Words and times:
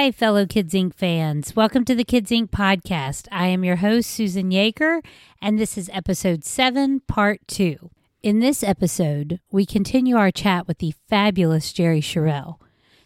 Hi, 0.00 0.10
fellow 0.10 0.46
Kids 0.46 0.72
Inc. 0.72 0.94
fans. 0.94 1.54
Welcome 1.54 1.84
to 1.84 1.94
the 1.94 2.04
Kids 2.04 2.30
Inc. 2.30 2.48
podcast. 2.48 3.28
I 3.30 3.48
am 3.48 3.64
your 3.64 3.76
host, 3.76 4.08
Susan 4.08 4.50
Yaker, 4.50 5.04
and 5.42 5.58
this 5.58 5.76
is 5.76 5.90
episode 5.92 6.42
7, 6.42 7.00
part 7.00 7.46
2. 7.48 7.90
In 8.22 8.40
this 8.40 8.62
episode, 8.62 9.40
we 9.50 9.66
continue 9.66 10.16
our 10.16 10.30
chat 10.30 10.66
with 10.66 10.78
the 10.78 10.94
fabulous 11.10 11.70
Jerry 11.74 12.00
Sharell. 12.00 12.56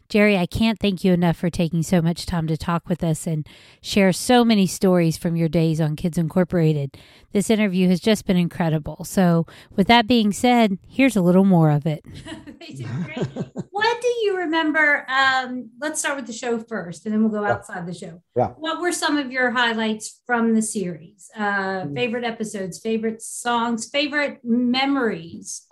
Jerry, 0.09 0.36
I 0.36 0.46
can't 0.46 0.79
thank 0.79 1.02
you 1.02 1.12
enough 1.12 1.36
for 1.36 1.48
taking 1.48 1.82
so 1.82 2.02
much 2.02 2.27
time 2.27 2.46
to 2.46 2.57
talk 2.57 2.89
with 2.89 3.03
us 3.03 3.27
and 3.27 3.48
share 3.80 4.12
so 4.12 4.45
many 4.45 4.67
stories 4.67 5.17
from 5.17 5.35
your 5.35 5.49
days 5.49 5.81
on 5.81 5.96
Kids 5.96 6.18
Incorporated. 6.18 6.96
This 7.32 7.49
interview 7.50 7.89
has 7.89 8.00
just 8.00 8.26
been 8.26 8.36
incredible. 8.36 9.04
So, 9.04 9.46
with 9.75 9.86
that 9.89 10.07
being 10.07 10.31
said, 10.31 10.79
here's 10.86 11.17
a 11.17 11.22
little 11.22 11.45
more 11.45 11.71
of 11.71 11.86
it. 11.86 12.04
what 13.71 14.00
do 14.00 14.09
you 14.22 14.36
remember? 14.36 15.07
Um, 15.09 15.71
let's 15.81 16.00
start 16.00 16.17
with 16.17 16.26
the 16.26 16.32
show 16.32 16.59
first, 16.59 17.07
and 17.07 17.14
then 17.14 17.23
we'll 17.23 17.40
go 17.40 17.46
outside 17.46 17.86
the 17.86 17.95
show. 17.95 18.23
Yeah. 18.36 18.48
What 18.48 18.81
were 18.81 18.93
some 18.93 19.17
of 19.17 19.32
your 19.32 19.50
highlights 19.50 20.21
from 20.26 20.54
the 20.54 20.62
series? 20.62 21.31
Uh, 21.36 21.86
favorite 21.95 22.25
episodes, 22.25 22.79
favorite 22.79 23.23
songs, 23.23 23.89
favorite 23.89 24.40
memories? 24.45 25.67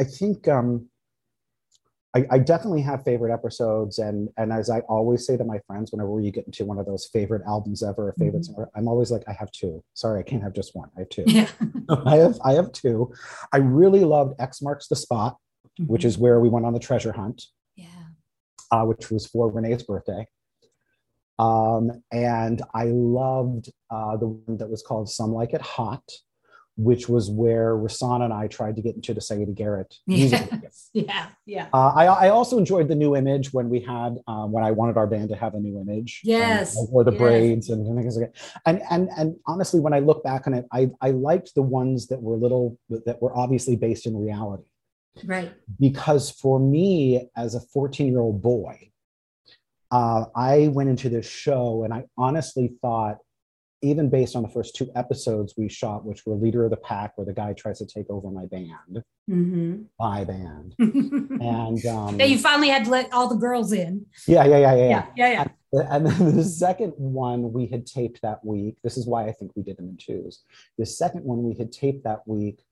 I 0.00 0.04
think 0.04 0.48
um, 0.48 0.88
I, 2.14 2.26
I, 2.30 2.38
definitely 2.38 2.82
have 2.82 3.02
favorite 3.02 3.32
episodes, 3.32 3.98
and 3.98 4.28
and 4.36 4.52
as 4.52 4.70
I 4.70 4.80
always 4.80 5.26
say 5.26 5.36
to 5.36 5.44
my 5.44 5.58
friends, 5.66 5.90
whenever 5.90 6.20
you 6.20 6.30
get 6.30 6.46
into 6.46 6.64
one 6.64 6.78
of 6.78 6.86
those 6.86 7.06
favorite 7.06 7.42
albums 7.46 7.82
ever, 7.82 8.08
or 8.08 8.14
favorites, 8.18 8.48
mm-hmm. 8.48 8.62
I'm 8.76 8.86
always 8.86 9.10
like, 9.10 9.22
I 9.26 9.32
have 9.32 9.50
two. 9.50 9.82
Sorry, 9.94 10.20
I 10.20 10.22
can't 10.22 10.42
have 10.42 10.52
just 10.52 10.76
one. 10.76 10.90
I 10.96 11.00
have 11.00 11.08
two. 11.08 11.24
Yeah. 11.26 11.48
I 12.06 12.16
have 12.16 12.38
I 12.44 12.52
have 12.52 12.72
two. 12.72 13.12
I 13.52 13.58
really 13.58 14.04
loved 14.04 14.40
X 14.40 14.62
Marks 14.62 14.86
the 14.88 14.96
Spot, 14.96 15.36
mm-hmm. 15.80 15.92
which 15.92 16.04
is 16.04 16.16
where 16.16 16.38
we 16.40 16.48
went 16.48 16.66
on 16.66 16.72
the 16.72 16.80
treasure 16.80 17.12
hunt. 17.12 17.42
Yeah. 17.74 17.88
Uh, 18.70 18.84
which 18.84 19.10
was 19.10 19.26
for 19.26 19.50
Renee's 19.50 19.82
birthday. 19.82 20.26
Um, 21.38 21.90
and 22.12 22.62
I 22.74 22.84
loved 22.84 23.70
uh, 23.90 24.16
the 24.16 24.28
one 24.28 24.58
that 24.58 24.68
was 24.68 24.82
called 24.82 25.08
Some 25.08 25.32
Like 25.32 25.52
It 25.52 25.62
Hot 25.62 26.02
which 26.76 27.08
was 27.08 27.30
where 27.30 27.76
Rahsaan 27.76 28.24
and 28.24 28.32
I 28.32 28.48
tried 28.48 28.76
to 28.76 28.82
get 28.82 28.96
into 28.96 29.14
the 29.14 29.20
Siedah 29.20 29.54
Garrett 29.54 29.94
music. 30.06 30.48
Yes. 30.50 30.90
Yeah, 30.94 31.26
yeah. 31.44 31.68
Uh, 31.72 31.92
I, 31.94 32.04
I 32.06 32.28
also 32.28 32.56
enjoyed 32.56 32.86
the 32.86 32.94
new 32.94 33.16
image 33.16 33.52
when 33.52 33.68
we 33.68 33.80
had 33.80 34.18
um, 34.28 34.52
when 34.52 34.62
I 34.62 34.70
wanted 34.70 34.96
our 34.96 35.08
band 35.08 35.28
to 35.30 35.34
have 35.34 35.54
a 35.54 35.58
new 35.58 35.80
image. 35.80 36.20
Yes, 36.22 36.76
or 36.92 37.02
the 37.02 37.10
yes. 37.10 37.20
braids 37.20 37.70
and 37.70 37.84
things 37.84 38.16
like 38.16 38.32
that. 38.32 38.60
And 38.64 38.80
and 38.90 39.08
and 39.16 39.36
honestly, 39.46 39.80
when 39.80 39.92
I 39.92 39.98
look 39.98 40.22
back 40.22 40.46
on 40.46 40.54
it, 40.54 40.66
I 40.72 40.90
I 41.00 41.10
liked 41.10 41.56
the 41.56 41.62
ones 41.62 42.06
that 42.08 42.22
were 42.22 42.36
little 42.36 42.78
that 42.90 43.20
were 43.20 43.36
obviously 43.36 43.74
based 43.74 44.06
in 44.06 44.16
reality. 44.16 44.64
Right. 45.24 45.52
Because 45.80 46.30
for 46.30 46.58
me, 46.58 47.28
as 47.36 47.54
a 47.54 47.60
14 47.60 48.08
year 48.08 48.20
old 48.20 48.40
boy, 48.42 48.90
uh, 49.90 50.24
I 50.34 50.68
went 50.68 50.90
into 50.90 51.08
this 51.08 51.28
show 51.28 51.84
and 51.84 51.92
I 51.92 52.04
honestly 52.16 52.72
thought 52.80 53.18
even 53.84 54.08
based 54.08 54.34
on 54.34 54.42
the 54.42 54.48
first 54.48 54.74
two 54.74 54.90
episodes 54.96 55.54
we 55.56 55.68
shot, 55.68 56.04
which 56.06 56.24
were 56.24 56.34
Leader 56.34 56.64
of 56.64 56.70
the 56.70 56.76
Pack, 56.78 57.16
where 57.16 57.26
the 57.26 57.34
guy 57.34 57.52
tries 57.52 57.78
to 57.78 57.86
take 57.86 58.08
over 58.08 58.30
my 58.30 58.46
band, 58.46 59.04
mm-hmm. 59.30 59.82
my 60.00 60.24
band, 60.24 60.74
and 60.78 61.84
um, 61.86 62.18
you 62.18 62.38
finally 62.38 62.68
had 62.68 62.86
to 62.86 62.90
let 62.90 63.12
all 63.12 63.28
the 63.28 63.36
girls 63.36 63.72
in. 63.72 64.06
Yeah, 64.26 64.44
yeah, 64.44 64.58
yeah, 64.58 64.74
yeah, 64.74 64.86
yeah, 64.86 65.06
yeah. 65.16 65.30
yeah. 65.30 65.46
And, 65.72 65.88
and 65.88 66.06
then 66.06 66.36
the 66.36 66.44
second 66.44 66.94
one 66.96 67.52
we 67.52 67.66
had 67.66 67.86
taped 67.86 68.22
that 68.22 68.44
week. 68.44 68.78
This 68.82 68.96
is 68.96 69.06
why 69.06 69.26
I 69.26 69.32
think 69.32 69.52
we 69.54 69.62
did 69.62 69.76
them 69.76 69.88
in 69.88 69.98
twos. 69.98 70.42
The 70.78 70.86
second 70.86 71.24
one 71.24 71.42
we 71.42 71.54
had 71.54 71.70
taped 71.70 72.04
that 72.04 72.26
week 72.26 72.64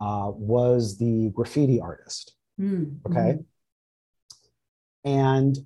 uh, 0.00 0.32
was 0.34 0.98
the 0.98 1.30
graffiti 1.30 1.80
artist. 1.80 2.34
Mm-hmm. 2.60 3.12
Okay. 3.12 3.38
And 5.04 5.56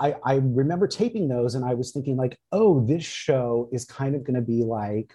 I, 0.00 0.14
I 0.24 0.34
remember 0.34 0.86
taping 0.86 1.28
those 1.28 1.54
and 1.54 1.64
I 1.64 1.74
was 1.74 1.92
thinking 1.92 2.16
like, 2.16 2.38
oh, 2.52 2.84
this 2.86 3.04
show 3.04 3.68
is 3.72 3.84
kind 3.84 4.14
of 4.14 4.24
going 4.24 4.36
to 4.36 4.42
be 4.42 4.62
like 4.62 5.12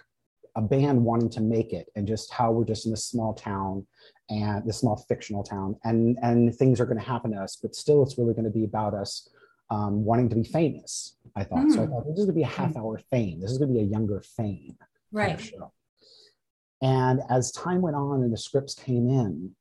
a 0.56 0.62
band 0.62 1.02
wanting 1.02 1.30
to 1.30 1.40
make 1.40 1.72
it 1.72 1.88
and 1.96 2.06
just 2.06 2.32
how 2.32 2.52
we're 2.52 2.64
just 2.64 2.84
in 2.84 2.92
this 2.92 3.06
small 3.06 3.34
town 3.34 3.86
and 4.30 4.64
this 4.64 4.78
small 4.78 4.96
fictional 5.08 5.42
town 5.42 5.76
and 5.84 6.16
and 6.22 6.54
things 6.54 6.80
are 6.80 6.86
going 6.86 6.98
to 6.98 7.04
happen 7.04 7.32
to 7.32 7.38
us, 7.38 7.56
but 7.60 7.74
still 7.74 8.02
it's 8.02 8.18
really 8.18 8.34
going 8.34 8.44
to 8.44 8.50
be 8.50 8.64
about 8.64 8.94
us 8.94 9.28
um, 9.70 10.04
wanting 10.04 10.28
to 10.28 10.36
be 10.36 10.44
famous. 10.44 11.16
I 11.34 11.44
thought 11.44 11.66
mm. 11.66 11.72
so. 11.72 11.82
I 11.82 11.86
hmm. 11.86 11.92
thought 11.92 12.04
this 12.06 12.18
is 12.18 12.26
going 12.26 12.28
to 12.28 12.32
be 12.34 12.42
a 12.42 12.46
half 12.46 12.72
hmm. 12.72 12.78
hour 12.78 13.00
fame. 13.10 13.40
This 13.40 13.50
is 13.50 13.58
going 13.58 13.72
to 13.72 13.74
be 13.74 13.80
a 13.80 13.88
younger 13.88 14.22
fame. 14.36 14.76
Right. 15.10 15.40
Show. 15.40 15.72
And 16.82 17.20
as 17.30 17.50
time 17.52 17.80
went 17.80 17.96
on 17.96 18.22
and 18.22 18.32
the 18.32 18.36
scripts 18.36 18.74
came 18.74 19.08
in, 19.08 19.52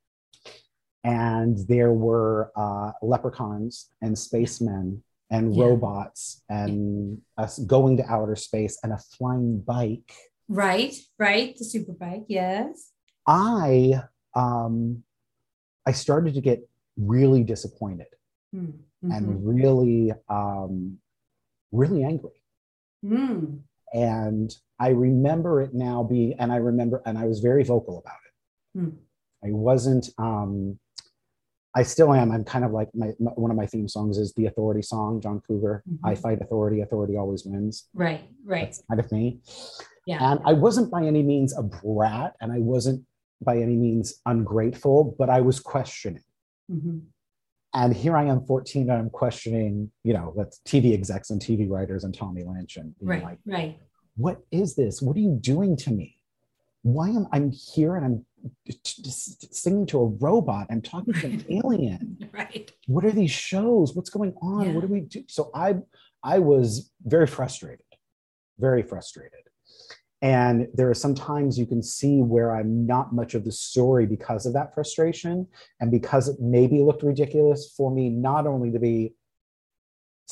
and 1.03 1.57
there 1.67 1.91
were 1.91 2.51
uh, 2.55 2.91
leprechauns 3.01 3.89
and 4.01 4.17
spacemen 4.17 5.03
and 5.33 5.55
yeah. 5.55 5.65
robots 5.65 6.43
and 6.47 7.19
us 7.37 7.57
going 7.59 7.97
to 7.97 8.05
outer 8.05 8.35
space 8.35 8.77
and 8.83 8.93
a 8.93 8.97
flying 8.97 9.59
bike. 9.59 10.13
Right, 10.47 10.93
right. 11.17 11.57
The 11.57 11.65
super 11.65 11.93
bike, 11.93 12.25
yes. 12.27 12.91
I 13.27 14.03
um 14.35 15.03
I 15.87 15.91
started 15.91 16.35
to 16.35 16.41
get 16.41 16.67
really 16.97 17.43
disappointed 17.43 18.07
mm-hmm. 18.55 19.11
and 19.11 19.45
really 19.45 20.13
um 20.29 20.99
really 21.71 22.03
angry. 22.03 22.43
Mm. 23.03 23.61
And 23.91 24.55
I 24.79 24.89
remember 24.89 25.61
it 25.61 25.73
now 25.73 26.03
being 26.03 26.35
and 26.37 26.51
I 26.51 26.57
remember 26.57 27.01
and 27.07 27.17
I 27.17 27.25
was 27.25 27.39
very 27.39 27.63
vocal 27.63 27.97
about 27.97 28.19
it. 28.27 28.79
Mm. 28.79 28.97
I 29.43 29.51
wasn't 29.51 30.09
um 30.19 30.77
I 31.75 31.83
still 31.83 32.13
am. 32.13 32.31
I'm 32.31 32.43
kind 32.43 32.63
of 32.63 32.71
like 32.71 32.89
my, 32.93 33.11
my, 33.19 33.31
one 33.31 33.49
of 33.49 33.57
my 33.57 33.65
theme 33.65 33.87
songs 33.87 34.17
is 34.17 34.33
the 34.33 34.45
Authority 34.45 34.81
song, 34.81 35.19
John 35.21 35.41
Cougar. 35.47 35.83
Mm-hmm. 35.89 36.05
I 36.05 36.15
fight 36.15 36.41
authority. 36.41 36.81
Authority 36.81 37.17
always 37.17 37.45
wins. 37.45 37.87
Right, 37.93 38.21
right. 38.45 38.65
That's 38.65 38.83
kind 38.87 38.99
of 38.99 39.11
me. 39.11 39.39
Yeah. 40.05 40.31
And 40.31 40.39
I 40.45 40.53
wasn't 40.53 40.91
by 40.91 41.03
any 41.03 41.23
means 41.23 41.57
a 41.57 41.63
brat, 41.63 42.35
and 42.41 42.51
I 42.51 42.59
wasn't 42.59 43.03
by 43.41 43.57
any 43.57 43.75
means 43.75 44.21
ungrateful, 44.25 45.15
but 45.17 45.29
I 45.29 45.41
was 45.41 45.59
questioning. 45.59 46.23
Mm-hmm. 46.71 46.99
And 47.75 47.95
here 47.95 48.15
I 48.15 48.25
am, 48.25 48.45
14, 48.45 48.89
and 48.89 48.91
I'm 48.91 49.09
questioning. 49.09 49.91
You 50.03 50.13
know, 50.13 50.33
that's 50.37 50.59
TV 50.67 50.93
execs 50.93 51.31
and 51.31 51.41
TV 51.41 51.67
writers 51.69 52.03
and 52.03 52.15
Tommy 52.15 52.43
Lynch 52.43 52.77
and 52.77 52.93
right, 53.01 53.23
like, 53.23 53.39
right. 53.45 53.79
What 54.15 54.41
is 54.51 54.75
this? 54.75 55.01
What 55.01 55.17
are 55.17 55.21
you 55.21 55.37
doing 55.41 55.75
to 55.77 55.91
me? 55.91 56.17
Why 56.83 57.09
am 57.09 57.27
I'm 57.31 57.51
here 57.51 57.95
and 57.95 58.05
I'm 58.05 58.25
singing 58.83 59.85
to 59.87 59.99
a 59.99 60.05
robot 60.05 60.67
and 60.69 60.83
talking 60.83 61.13
to 61.13 61.27
an 61.27 61.45
alien. 61.49 62.29
Right. 62.33 62.71
What 62.87 63.05
are 63.05 63.11
these 63.11 63.31
shows? 63.31 63.95
What's 63.95 64.09
going 64.09 64.33
on? 64.41 64.67
Yeah. 64.67 64.73
What 64.73 64.81
do 64.81 64.87
we 64.87 65.01
do? 65.01 65.23
So 65.27 65.49
I 65.53 65.75
I 66.23 66.39
was 66.39 66.91
very 67.03 67.27
frustrated, 67.27 67.85
very 68.59 68.83
frustrated. 68.83 69.39
And 70.21 70.69
there 70.73 70.89
are 70.89 70.93
some 70.93 71.15
times 71.15 71.59
you 71.59 71.65
can 71.65 71.83
see 71.83 72.21
where 72.21 72.55
I'm 72.55 72.85
not 72.85 73.13
much 73.13 73.33
of 73.33 73.43
the 73.43 73.51
story 73.51 74.05
because 74.05 74.45
of 74.45 74.53
that 74.53 74.73
frustration 74.73 75.47
and 75.81 75.91
because 75.91 76.29
it 76.29 76.37
maybe 76.39 76.79
looked 76.79 77.03
ridiculous 77.03 77.73
for 77.75 77.91
me 77.91 78.09
not 78.09 78.47
only 78.47 78.71
to 78.71 78.79
be 78.79 79.15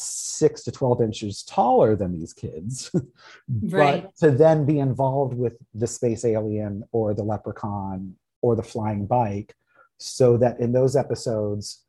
six 0.02 0.64
to 0.64 0.72
12 0.72 1.02
inches 1.02 1.44
taller 1.44 1.96
than 1.96 2.18
these 2.18 2.34
kids, 2.34 2.92
right. 3.62 4.04
but 4.04 4.16
to 4.18 4.32
then 4.32 4.66
be 4.66 4.80
involved 4.80 5.34
with 5.34 5.58
the 5.74 5.88
space 5.88 6.26
alien 6.26 6.84
or 6.92 7.14
the 7.14 7.24
leprechaun 7.24 8.16
or 8.42 8.56
the 8.56 8.64
flying 8.64 9.06
bike, 9.06 9.56
so 9.98 10.38
that 10.38 10.60
in 10.60 10.72
those 10.72 10.96
episodes, 10.96 11.84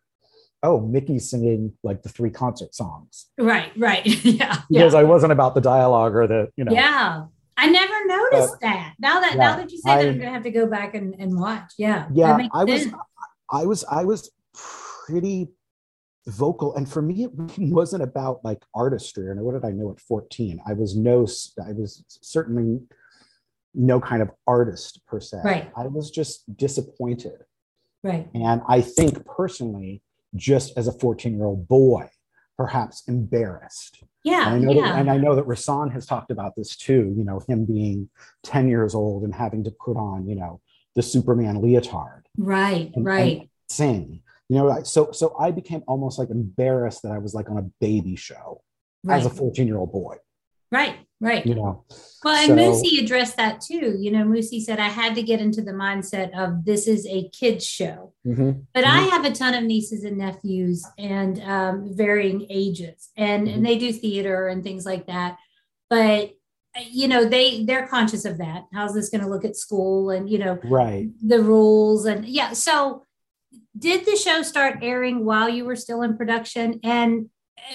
oh, 0.62 0.80
Mickey's 0.80 1.28
singing 1.28 1.72
like 1.82 2.02
the 2.02 2.08
three 2.08 2.30
concert 2.30 2.74
songs. 2.74 3.26
Right, 3.38 3.72
right. 3.76 4.06
yeah. 4.24 4.60
Because 4.68 4.94
yeah. 4.94 5.00
I 5.00 5.02
wasn't 5.02 5.32
about 5.32 5.54
the 5.54 5.60
dialogue 5.60 6.14
or 6.14 6.26
the, 6.26 6.48
you 6.56 6.64
know. 6.64 6.72
Yeah. 6.72 7.24
I 7.56 7.66
never 7.68 8.06
noticed 8.06 8.60
that. 8.60 8.94
Now 8.98 9.20
that 9.20 9.32
yeah, 9.32 9.38
now 9.38 9.56
that 9.56 9.70
you 9.70 9.78
say 9.78 9.90
I, 9.90 10.02
that, 10.02 10.08
I'm 10.08 10.18
gonna 10.18 10.30
have 10.30 10.42
to 10.44 10.50
go 10.50 10.66
back 10.66 10.94
and, 10.94 11.14
and 11.18 11.38
watch. 11.38 11.72
Yeah. 11.78 12.08
Yeah. 12.12 12.48
I 12.52 12.64
was 12.64 12.86
I 13.50 13.66
was 13.66 13.84
I 13.84 14.04
was 14.04 14.30
pretty 15.06 15.48
vocal 16.26 16.74
and 16.76 16.88
for 16.88 17.02
me 17.02 17.24
it 17.24 17.30
wasn't 17.58 18.02
about 18.02 18.44
like 18.44 18.62
artistry 18.74 19.30
and 19.30 19.40
what 19.40 19.52
did 19.52 19.64
i 19.64 19.72
know 19.72 19.90
at 19.90 20.00
14 20.00 20.60
i 20.66 20.72
was 20.72 20.96
no 20.96 21.26
i 21.66 21.72
was 21.72 22.04
certainly 22.08 22.80
no 23.74 24.00
kind 24.00 24.22
of 24.22 24.30
artist 24.46 25.00
per 25.06 25.20
se. 25.20 25.38
Right. 25.44 25.72
I 25.76 25.86
was 25.86 26.10
just 26.10 26.56
disappointed. 26.56 27.44
Right. 28.02 28.28
And 28.34 28.62
i 28.68 28.80
think 28.80 29.24
personally 29.24 30.02
just 30.34 30.76
as 30.76 30.88
a 30.88 30.92
14 30.92 31.36
year 31.36 31.44
old 31.44 31.68
boy 31.68 32.08
perhaps 32.56 33.04
embarrassed. 33.08 34.02
Yeah 34.24 34.52
and 34.52 34.54
I, 34.54 34.58
know 34.58 34.72
yeah. 34.72 34.92
That, 34.92 34.98
and 35.00 35.10
I 35.10 35.16
know 35.16 35.34
that 35.36 35.46
Rahsaan 35.46 35.92
has 35.92 36.06
talked 36.06 36.30
about 36.30 36.54
this 36.56 36.76
too 36.76 37.14
you 37.16 37.24
know 37.24 37.40
him 37.48 37.64
being 37.64 38.08
10 38.44 38.68
years 38.68 38.94
old 38.94 39.22
and 39.22 39.34
having 39.34 39.64
to 39.64 39.70
put 39.70 39.96
on 39.96 40.28
you 40.28 40.34
know 40.34 40.60
the 40.94 41.02
superman 41.02 41.62
leotard. 41.62 42.26
Right 42.36 42.90
and, 42.94 43.04
right. 43.04 43.38
and 43.40 43.48
sing 43.68 44.21
you 44.52 44.58
know 44.58 44.82
so 44.82 45.10
so 45.12 45.34
i 45.38 45.50
became 45.50 45.82
almost 45.86 46.18
like 46.18 46.30
embarrassed 46.30 47.02
that 47.02 47.12
i 47.12 47.18
was 47.18 47.32
like 47.38 47.48
on 47.50 47.56
a 47.58 47.66
baby 47.80 48.16
show 48.16 48.60
right. 49.04 49.18
as 49.20 49.26
a 49.26 49.30
14 49.30 49.66
year 49.66 49.78
old 49.78 49.92
boy 49.92 50.16
right 50.70 50.96
Right. 51.30 51.46
You 51.46 51.54
know. 51.54 51.84
Well, 52.24 52.34
and 52.34 52.48
So- 52.48 52.56
Moosie 52.56 52.98
addressed 53.04 53.36
that 53.36 53.60
too. 53.60 53.94
You 53.96 54.10
know, 54.10 54.24
Moosie 54.24 54.58
said 54.60 54.80
I 54.80 54.88
had 54.88 55.14
to 55.14 55.22
get 55.22 55.38
into 55.40 55.62
the 55.62 55.70
mindset 55.70 56.36
of 56.36 56.64
this 56.64 56.88
is 56.88 57.06
a 57.06 57.28
kids 57.28 57.64
show. 57.64 58.12
Mhm. 58.26 58.64
But 58.74 58.82
I 58.82 59.02
have 59.12 59.24
a 59.24 59.30
ton 59.30 59.54
of 59.54 59.62
nieces 59.62 60.02
and 60.02 60.18
nephews 60.18 60.84
and 60.98 61.40
um, 61.42 61.94
varying 61.94 62.46
ages, 62.50 63.10
and, 63.16 63.46
Mhm. 63.46 63.54
and 63.54 63.64
they 63.66 63.78
do 63.78 63.92
theater 63.92 64.48
and 64.48 64.64
things 64.64 64.84
like 64.84 65.06
that. 65.06 65.36
But 65.88 66.32
you 66.90 67.06
know, 67.06 67.24
they 67.24 67.62
they're 67.66 67.86
conscious 67.86 68.24
of 68.24 68.38
that. 68.38 68.64
How's 68.72 68.92
this 68.94 69.08
going 69.08 69.22
to 69.22 69.30
look 69.30 69.44
at 69.44 69.54
school, 69.54 70.10
and 70.10 70.28
you 70.28 70.38
know, 70.40 70.58
Right. 70.64 71.08
the 71.24 71.40
rules, 71.40 72.04
and 72.04 72.26
yeah. 72.26 72.52
So, 72.54 73.04
did 73.76 74.04
the 74.04 74.16
show 74.16 74.42
start 74.42 74.78
airing 74.82 75.24
while 75.24 75.48
you 75.48 75.64
were 75.64 75.76
still 75.76 76.02
in 76.02 76.16
production? 76.16 76.80
And 76.82 77.30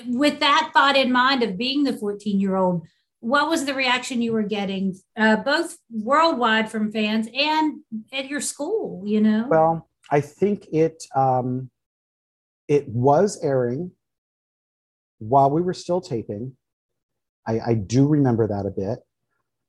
with 0.06 0.40
that 0.40 0.72
thought 0.74 0.96
in 0.96 1.12
mind 1.12 1.44
of 1.44 1.58
being 1.58 1.84
the 1.84 1.98
fourteen 1.98 2.40
year 2.40 2.56
old, 2.56 2.86
what 3.20 3.50
was 3.50 3.66
the 3.66 3.74
reaction 3.74 4.22
you 4.22 4.34
were 4.34 4.44
getting, 4.44 4.96
uh, 5.18 5.38
both 5.38 5.78
worldwide 5.90 6.70
from 6.70 6.92
fans 6.92 7.28
and 7.34 7.80
at 8.12 8.28
your 8.28 8.42
school? 8.42 9.04
You 9.06 9.22
know, 9.22 9.48
Well, 9.50 9.90
I 10.12 10.22
think 10.22 10.68
it 10.72 11.04
um, 11.16 11.70
it 12.68 12.88
was 12.88 13.40
airing 13.44 13.92
while 15.20 15.50
we 15.50 15.62
were 15.62 15.74
still 15.74 16.02
taping. 16.02 16.54
I, 17.48 17.60
I 17.60 17.74
do 17.74 18.08
remember 18.08 18.48
that 18.48 18.66
a 18.66 18.72
bit. 18.72 19.00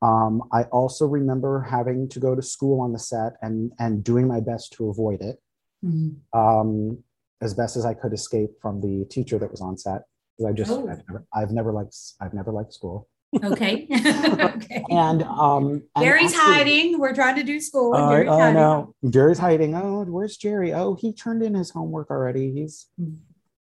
Um, 0.03 0.43
I 0.53 0.65
also 0.65 1.07
remember 1.07 1.63
having 1.63 2.09
to 2.11 2.21
go 2.21 2.35
to 2.35 2.43
school 2.43 2.81
on 2.81 2.93
the 2.93 2.99
set 2.99 3.35
and 3.41 3.73
and 3.79 4.05
doing 4.05 4.29
my 4.29 4.41
best 4.41 4.73
to 4.75 4.91
avoid 4.91 5.23
it 5.23 5.41
Mhm. 5.85 6.17
um, 6.33 6.99
as 7.41 7.55
best 7.55 7.77
as 7.77 7.85
I 7.85 7.95
could 7.95 8.13
escape 8.13 8.51
from 8.61 8.81
the 8.81 9.05
teacher 9.09 9.39
that 9.39 9.51
was 9.51 9.61
on 9.61 9.77
set. 9.79 10.03
I 10.47 10.53
just 10.53 10.71
Oh. 10.71 10.89
I've, 10.89 11.03
never, 11.09 11.25
I've 11.35 11.51
never 11.51 11.73
liked 11.73 11.97
I've 12.21 12.35
never 12.35 12.53
liked 12.53 12.73
school. 12.73 13.09
Okay. 13.45 13.87
okay. 13.93 14.85
And 14.91 15.23
um, 15.25 15.83
and 15.97 16.05
actually- 16.05 16.33
hiding. 16.35 16.99
We're 16.99 17.15
trying 17.15 17.37
to 17.37 17.43
do 17.43 17.61
school. 17.61 17.95
and 17.95 18.29
Oh, 18.29 18.33
oh 18.35 18.39
hiding. 18.39 18.55
no, 18.55 18.95
Jerry's 19.11 19.39
hiding. 19.39 19.75
Oh, 19.75 20.05
where's 20.05 20.37
Jerry? 20.37 20.73
Oh, 20.73 20.95
he 20.95 21.13
turned 21.13 21.43
in 21.43 21.55
his 21.55 21.71
homework 21.71 22.11
already. 22.11 22.53
He's 22.53 22.87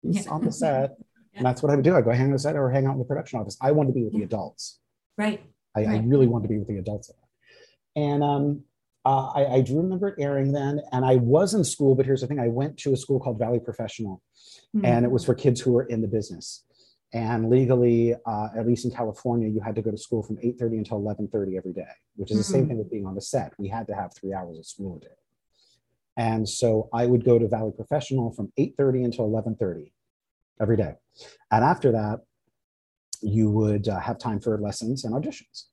he's 0.02 0.24
Yeah. 0.26 0.30
on 0.32 0.44
the 0.44 0.52
set. 0.52 0.90
Yeah. 0.98 1.04
And 1.38 1.44
that's 1.44 1.62
what 1.62 1.70
I 1.70 1.74
would 1.76 1.84
do. 1.84 1.94
I 1.94 2.00
go 2.00 2.12
hang 2.12 2.28
on 2.28 2.32
the 2.32 2.38
set 2.38 2.56
or 2.56 2.70
hang 2.70 2.86
out 2.86 2.92
in 2.92 2.98
the 2.98 3.04
production 3.04 3.38
office. 3.38 3.58
I 3.60 3.70
want 3.72 3.90
to 3.90 3.92
be 3.92 4.02
with 4.04 4.14
the 4.14 4.22
adults. 4.22 4.78
Right. 5.18 5.42
I, 5.76 5.84
I 5.84 5.96
really 5.98 6.26
want 6.26 6.44
to 6.44 6.48
be 6.48 6.56
with 6.56 6.66
the 6.66 6.78
adults. 6.78 7.10
And 7.94 8.24
um, 8.24 8.62
uh, 9.06 9.30
I, 9.34 9.46
I 9.56 9.60
do 9.60 9.76
remember 9.76 10.08
it 10.08 10.16
airing 10.18 10.50
then. 10.52 10.80
And 10.90 11.04
I 11.04 11.16
was 11.16 11.54
in 11.54 11.62
school, 11.64 11.94
but 11.94 12.04
here's 12.04 12.22
the 12.22 12.26
thing: 12.26 12.40
I 12.40 12.48
went 12.48 12.76
to 12.78 12.92
a 12.92 12.96
school 12.96 13.20
called 13.20 13.38
Valley 13.38 13.60
Professional, 13.60 14.20
and 14.82 15.04
it 15.04 15.10
was 15.10 15.24
for 15.24 15.34
kids 15.34 15.60
who 15.60 15.72
were 15.72 15.84
in 15.84 16.00
the 16.02 16.08
business. 16.08 16.64
And 17.12 17.48
legally, 17.48 18.14
uh, 18.14 18.48
at 18.58 18.66
least 18.66 18.84
in 18.84 18.90
California, 18.90 19.48
you 19.48 19.60
had 19.60 19.76
to 19.76 19.82
go 19.82 19.92
to 19.92 19.96
school 19.96 20.22
from 20.24 20.38
8:30 20.42 20.78
until 20.78 20.96
11:30 20.98 21.56
every 21.56 21.72
day, 21.72 21.94
which 22.16 22.32
is 22.32 22.38
the 22.38 22.44
same 22.44 22.64
Mhm. 22.64 22.68
thing 22.68 22.78
with 22.78 22.90
being 22.90 23.06
on 23.06 23.14
the 23.14 23.20
set. 23.20 23.52
We 23.58 23.68
had 23.68 23.86
to 23.86 23.94
have 23.94 24.12
three 24.12 24.34
hours 24.34 24.58
of 24.58 24.66
school 24.66 24.96
a 24.96 25.00
day. 25.00 25.18
And 26.16 26.48
so 26.48 26.88
I 26.92 27.06
would 27.06 27.24
go 27.24 27.38
to 27.38 27.46
Valley 27.46 27.72
Professional 27.72 28.32
from 28.32 28.52
8:30 28.56 29.04
until 29.04 29.24
11:30 29.26 29.92
every 30.60 30.76
day. 30.76 30.94
And 31.52 31.62
after 31.64 31.92
that, 31.92 32.22
you 33.22 33.50
would 33.50 33.86
uh, 33.88 34.00
have 34.00 34.18
time 34.18 34.40
for 34.40 34.58
lessons 34.58 35.04
and 35.04 35.14
auditions. 35.14 35.66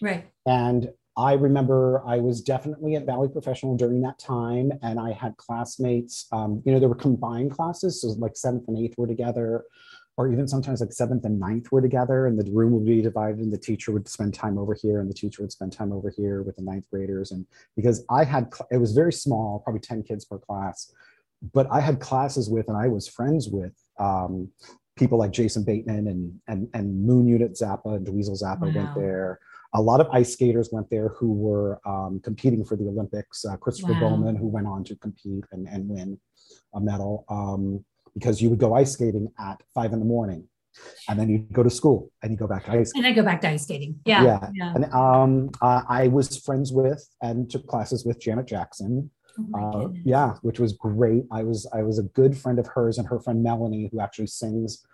Right. 0.00 0.24
And 0.46 0.90
I 1.18 1.32
remember 1.32 2.00
I 2.06 2.18
was 2.20 2.40
definitely 2.40 2.94
at 2.94 3.04
Valley 3.04 3.28
Professional 3.28 3.76
during 3.76 4.00
that 4.02 4.20
time, 4.20 4.70
and 4.82 5.00
I 5.00 5.10
had 5.12 5.36
classmates. 5.36 6.28
Um, 6.30 6.62
you 6.64 6.70
know, 6.70 6.78
there 6.78 6.88
were 6.88 6.94
combined 6.94 7.50
classes, 7.50 8.00
so 8.00 8.08
like 8.10 8.36
seventh 8.36 8.68
and 8.68 8.78
eighth 8.78 8.96
were 8.96 9.08
together, 9.08 9.64
or 10.16 10.32
even 10.32 10.46
sometimes 10.46 10.80
like 10.80 10.92
seventh 10.92 11.24
and 11.24 11.40
ninth 11.40 11.72
were 11.72 11.82
together, 11.82 12.28
and 12.28 12.38
the 12.38 12.48
room 12.52 12.72
would 12.72 12.86
be 12.86 13.02
divided, 13.02 13.40
and 13.40 13.52
the 13.52 13.58
teacher 13.58 13.90
would 13.90 14.06
spend 14.06 14.32
time 14.32 14.58
over 14.58 14.74
here, 14.74 15.00
and 15.00 15.10
the 15.10 15.14
teacher 15.14 15.42
would 15.42 15.50
spend 15.50 15.72
time 15.72 15.92
over 15.92 16.08
here 16.08 16.42
with 16.42 16.54
the 16.54 16.62
ninth 16.62 16.84
graders. 16.88 17.32
And 17.32 17.44
because 17.74 18.04
I 18.08 18.22
had, 18.22 18.52
it 18.70 18.76
was 18.76 18.92
very 18.92 19.12
small, 19.12 19.58
probably 19.58 19.80
ten 19.80 20.04
kids 20.04 20.24
per 20.24 20.38
class, 20.38 20.92
but 21.52 21.66
I 21.68 21.80
had 21.80 21.98
classes 21.98 22.48
with, 22.48 22.68
and 22.68 22.76
I 22.76 22.86
was 22.86 23.08
friends 23.08 23.48
with. 23.48 23.74
Um, 23.98 24.52
people 24.94 25.18
like 25.18 25.30
Jason 25.30 25.64
Bateman 25.64 26.08
and 26.08 26.40
and 26.46 26.68
and 26.74 27.04
Moon 27.04 27.26
Unit 27.26 27.54
Zappa 27.54 27.96
and 27.96 28.06
Dweezil 28.06 28.40
Zappa 28.40 28.62
Wow. 28.62 28.72
went 28.74 28.94
there 28.94 29.40
a 29.74 29.80
lot 29.82 30.00
of 30.00 30.08
ice 30.10 30.32
skaters 30.32 30.70
went 30.72 30.88
there 30.90 31.08
who 31.08 31.32
were 31.32 31.78
um, 31.86 32.20
competing 32.22 32.64
for 32.64 32.76
the 32.76 32.88
Olympics. 32.88 33.44
Uh, 33.44 33.56
Christopher 33.56 33.92
Wow. 33.92 34.00
Bowman, 34.00 34.36
who 34.36 34.46
went 34.48 34.66
on 34.66 34.84
to 34.84 34.96
compete 34.96 35.44
and, 35.52 35.68
and 35.68 35.88
win 35.88 36.18
a 36.74 36.80
medal, 36.80 37.24
um, 37.28 37.84
because 38.14 38.40
you 38.40 38.48
would 38.50 38.58
go 38.58 38.74
ice 38.74 38.92
skating 38.92 39.28
at 39.38 39.62
five 39.74 39.92
in 39.92 39.98
the 39.98 40.04
morning, 40.04 40.44
and 41.08 41.18
then 41.18 41.28
you'd 41.28 41.52
go 41.52 41.62
to 41.62 41.70
school 41.70 42.10
and 42.22 42.32
you 42.32 42.38
go 42.38 42.46
back 42.46 42.64
to 42.64 42.72
ice. 42.72 42.92
And 42.94 43.06
I 43.06 43.12
go 43.12 43.22
back 43.22 43.40
to 43.42 43.48
ice 43.50 43.64
skating. 43.64 44.00
Yeah. 44.06 44.24
Yeah. 44.24 44.50
Yeah. 44.54 44.74
And 44.74 44.84
um, 44.92 45.50
uh, 45.60 45.82
I 45.88 46.08
was 46.08 46.38
friends 46.38 46.72
with 46.72 47.06
and 47.20 47.50
took 47.50 47.66
classes 47.66 48.04
with 48.04 48.20
Janet 48.20 48.46
Jackson. 48.46 49.10
Oh 49.54 49.84
Uh, 49.84 49.88
yeah, 50.04 50.34
which 50.42 50.58
was 50.58 50.72
great. 50.72 51.24
I 51.30 51.44
was 51.44 51.64
I 51.72 51.82
was 51.82 51.98
a 52.00 52.02
good 52.02 52.36
friend 52.36 52.58
of 52.58 52.66
hers 52.66 52.98
and 52.98 53.06
her 53.06 53.20
friend 53.20 53.40
Melanie, 53.42 53.88
who 53.92 54.00
actually 54.00 54.26
sings 54.26 54.84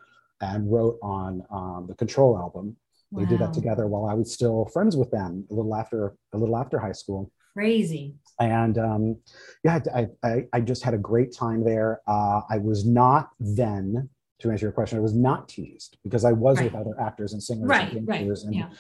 and 0.43 0.71
wrote 0.71 0.99
on 1.03 1.43
um, 1.51 1.87
the 1.89 1.95
Control 1.95 2.37
album. 2.37 2.77
We 3.15 3.27
did 3.27 3.39
that 3.41 3.53
together 3.53 3.87
while 3.87 4.07
I 4.07 4.15
was 4.15 4.33
still 4.33 4.67
friends 4.73 4.97
with 4.97 5.11
them 5.13 5.47
a 5.51 5.55
little 5.55 5.75
after 5.75 6.17
a 6.33 6.39
little 6.39 6.57
after 6.57 6.79
high 6.81 6.93
school. 6.93 7.31
Crazy. 7.53 8.17
And 8.41 8.77
um, 8.79 9.17
yeah, 9.63 9.79
I, 9.95 10.09
I, 10.25 10.45
I 10.53 10.61
just 10.61 10.83
had 10.83 10.95
a 10.95 10.99
great 10.99 11.33
time 11.33 11.63
there. 11.65 12.01
Uh, 12.09 12.41
I 12.51 12.59
was 12.59 12.85
not 12.85 13.31
then, 13.39 14.09
to 14.41 14.51
answer 14.51 14.67
your 14.67 14.73
question, 14.73 14.99
I 14.99 15.03
was 15.03 15.15
not 15.15 15.49
teased 15.49 15.97
because 16.03 16.25
I 16.25 16.33
was 16.33 16.57
Right. 16.59 16.65
with 16.65 16.75
other 16.75 17.01
actors 17.01 17.33
and 17.33 17.41
singers 17.43 17.69
Right. 17.71 17.93
and 17.93 18.09
Right. 18.09 18.19
dancers. 18.19 18.43
And 18.45 18.55
Yeah. 18.57 18.71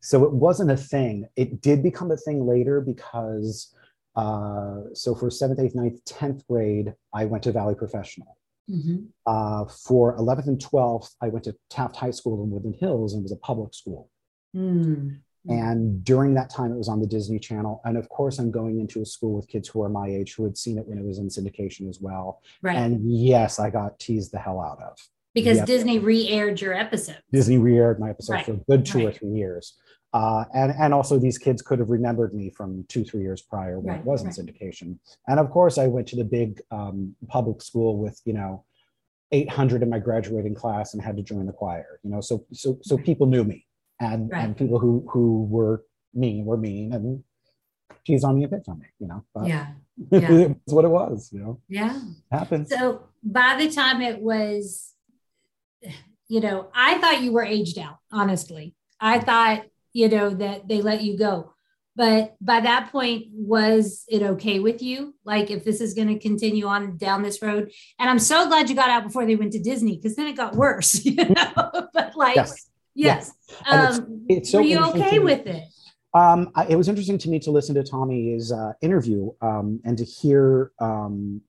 so 0.00 0.24
it 0.24 0.32
wasn't 0.32 0.70
a 0.70 0.76
thing. 0.76 1.26
It 1.34 1.60
did 1.60 1.82
become 1.82 2.12
a 2.12 2.16
thing 2.16 2.46
later 2.46 2.80
because, 2.80 3.74
uh, 4.14 4.82
so 4.94 5.16
for 5.16 5.28
seventh, 5.30 5.58
eighth, 5.58 5.74
ninth, 5.74 6.04
10th 6.04 6.46
grade, 6.46 6.94
I 7.12 7.24
went 7.24 7.42
to 7.44 7.52
Valley 7.52 7.74
Professional. 7.74 8.36
Mhm. 8.70 9.06
Uh, 9.26 9.64
for 9.66 10.16
11th 10.16 10.46
and 10.48 10.58
12th, 10.60 11.14
I 11.20 11.28
went 11.28 11.44
to 11.44 11.56
Taft 11.68 11.96
High 11.96 12.10
School 12.12 12.42
in 12.42 12.50
Woodland 12.50 12.76
Hills 12.78 13.12
and 13.14 13.20
it 13.20 13.24
was 13.24 13.32
a 13.32 13.36
public 13.36 13.74
school. 13.74 14.08
Mm. 14.56 15.20
Mm. 15.48 15.70
And 15.70 16.04
during 16.04 16.34
that 16.34 16.50
time, 16.50 16.70
it 16.72 16.76
was 16.76 16.88
on 16.88 17.00
the 17.00 17.06
Disney 17.06 17.38
Channel. 17.38 17.80
And 17.84 17.96
of 17.96 18.08
course, 18.10 18.38
I'm 18.38 18.50
going 18.50 18.78
into 18.78 19.00
a 19.00 19.06
school 19.06 19.32
with 19.32 19.48
kids 19.48 19.68
who 19.68 19.82
are 19.82 19.88
my 19.88 20.06
age 20.06 20.34
who 20.34 20.44
had 20.44 20.56
seen 20.58 20.76
it 20.78 20.86
when 20.86 20.98
it 20.98 21.04
was 21.04 21.18
in 21.18 21.28
syndication 21.28 21.88
as 21.88 21.98
well. 22.00 22.42
Right. 22.62 22.76
And 22.76 23.10
yes, 23.10 23.58
I 23.58 23.70
got 23.70 23.98
teased 23.98 24.32
the 24.32 24.38
hell 24.38 24.60
out 24.60 24.82
of. 24.82 24.98
because 25.34 25.58
yeah. 25.58 25.64
Disney 25.64 25.98
re-aired 25.98 26.60
your 26.60 26.74
episode. 26.74 27.22
Disney 27.32 27.56
re-aired 27.56 27.98
my 28.00 28.10
episode 28.10 28.32
Right, 28.34 28.44
for 28.44 28.52
a 28.52 28.56
good 28.68 28.84
two 28.84 29.06
or 29.06 29.12
three 29.12 29.30
years. 29.30 29.78
Uh, 30.12 30.44
and, 30.54 30.72
and 30.78 30.92
also 30.92 31.18
these 31.18 31.38
kids 31.38 31.62
could 31.62 31.78
have 31.78 31.90
remembered 31.90 32.34
me 32.34 32.50
from 32.50 32.84
two, 32.88 33.04
three 33.04 33.22
years 33.22 33.42
prior 33.42 33.78
when 33.78 33.92
Right, 33.94 34.00
it 34.00 34.04
wasn't 34.06 34.36
right. 34.36 34.46
syndication. 34.46 34.98
And 35.28 35.38
of 35.38 35.50
course, 35.50 35.78
I 35.78 35.86
went 35.86 36.08
to 36.08 36.16
the 36.16 36.24
big 36.24 36.60
um, 36.72 37.14
public 37.28 37.62
school 37.62 37.96
with, 37.96 38.20
you 38.24 38.32
know, 38.32 38.64
800 39.32 39.82
in 39.84 39.88
my 39.88 40.00
graduating 40.00 40.56
class 40.56 40.94
and 40.94 41.02
had 41.02 41.16
to 41.16 41.22
join 41.22 41.46
the 41.46 41.52
choir, 41.52 42.00
you 42.02 42.10
know, 42.10 42.20
so, 42.20 42.44
so, 42.52 42.78
so 42.82 42.96
Right. 42.96 43.04
people 43.04 43.28
knew 43.28 43.44
me 43.44 43.66
and, 44.00 44.32
and 44.32 44.56
people 44.56 44.80
who, 44.80 45.06
who 45.08 45.44
were 45.44 45.84
mean 46.12 46.44
were 46.44 46.56
mean 46.56 46.92
and 46.92 47.22
teased 48.04 48.24
on 48.24 48.34
me 48.36 48.42
and 48.42 48.52
picked 48.52 48.68
on 48.68 48.80
me, 48.80 48.86
you 48.98 49.06
know, 49.06 49.24
but 49.32 49.46
Yeah. 49.46 49.68
yeah. 50.10 50.28
it's 50.64 50.72
what 50.72 50.84
it 50.84 50.88
was, 50.88 51.30
you 51.32 51.38
know, 51.38 51.60
Yeah. 51.68 52.00
happens. 52.32 52.68
So 52.70 53.02
by 53.22 53.54
the 53.60 53.70
time 53.70 54.00
it 54.02 54.20
was, 54.20 54.92
you 56.26 56.40
know, 56.40 56.68
I 56.74 56.98
thought 56.98 57.22
you 57.22 57.32
were 57.32 57.44
aged 57.44 57.78
out, 57.78 57.98
honestly. 58.10 58.74
I 58.98 59.20
thought, 59.20 59.66
you 59.92 60.08
know, 60.08 60.30
that 60.30 60.68
they 60.68 60.80
let 60.82 61.02
you 61.02 61.16
go. 61.18 61.52
But 61.96 62.36
by 62.40 62.60
that 62.60 62.90
point, 62.92 63.26
was 63.32 64.04
it 64.08 64.22
okay 64.22 64.60
with 64.60 64.80
you? 64.80 65.14
Like, 65.24 65.50
if 65.50 65.64
this 65.64 65.80
is 65.80 65.92
going 65.92 66.08
to 66.08 66.18
continue 66.18 66.66
on 66.66 66.96
down 66.96 67.22
this 67.22 67.42
road? 67.42 67.70
And 67.98 68.08
I'm 68.08 68.18
so 68.20 68.46
glad 68.46 68.70
you 68.70 68.76
got 68.76 68.88
out 68.88 69.02
before 69.04 69.26
they 69.26 69.36
went 69.36 69.52
to 69.52 69.58
Disney 69.58 69.96
because 69.96 70.16
then 70.16 70.26
it 70.28 70.36
got 70.36 70.54
worse, 70.54 71.04
you 71.04 71.16
know? 71.16 71.88
but 71.92 72.16
like, 72.16 72.36
yes. 72.36 72.66
Yes. 72.94 73.32
And 73.66 73.80
it's- 73.82 73.98
Um, 73.98 74.26
it's 74.28 74.50
so 74.50 74.58
were 74.58 74.64
you 74.64 74.78
okay 74.84 75.18
with 75.18 75.46
it? 75.46 75.64
Um, 76.14 76.50
I, 76.54 76.66
it 76.66 76.76
was 76.76 76.88
interesting 76.88 77.18
to 77.18 77.28
me 77.28 77.38
to 77.40 77.50
listen 77.50 77.74
to 77.76 77.82
Tommy's 77.84 78.50
uh, 78.50 78.72
interview 78.80 79.30
um, 79.42 79.80
and 79.84 79.96
to 79.98 80.04
hear 80.04 80.72
um, 80.80 81.40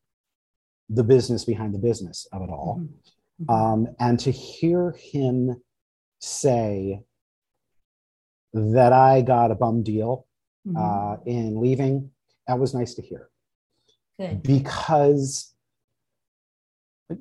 the 0.89 1.03
business 1.03 1.45
behind 1.45 1.73
the 1.73 1.79
business 1.79 2.27
of 2.33 2.41
it 2.43 2.49
all, 2.49 2.79
Mhm. 2.81 3.45
Mhm. 3.45 3.53
um, 3.73 3.87
and 3.99 4.19
to 4.19 4.31
hear 4.31 4.91
him 4.91 5.61
say 6.19 7.01
that 8.53 8.93
I 8.93 9.21
got 9.21 9.51
a 9.51 9.55
bum 9.55 9.83
deal 9.83 10.25
Mhm. 10.67 10.75
uh, 10.77 11.21
in 11.25 11.59
leaving. 11.59 12.11
That 12.47 12.59
was 12.59 12.73
nice 12.73 12.93
to 12.95 13.01
hear 13.01 13.29
Good. 14.19 14.43
because, 14.43 15.53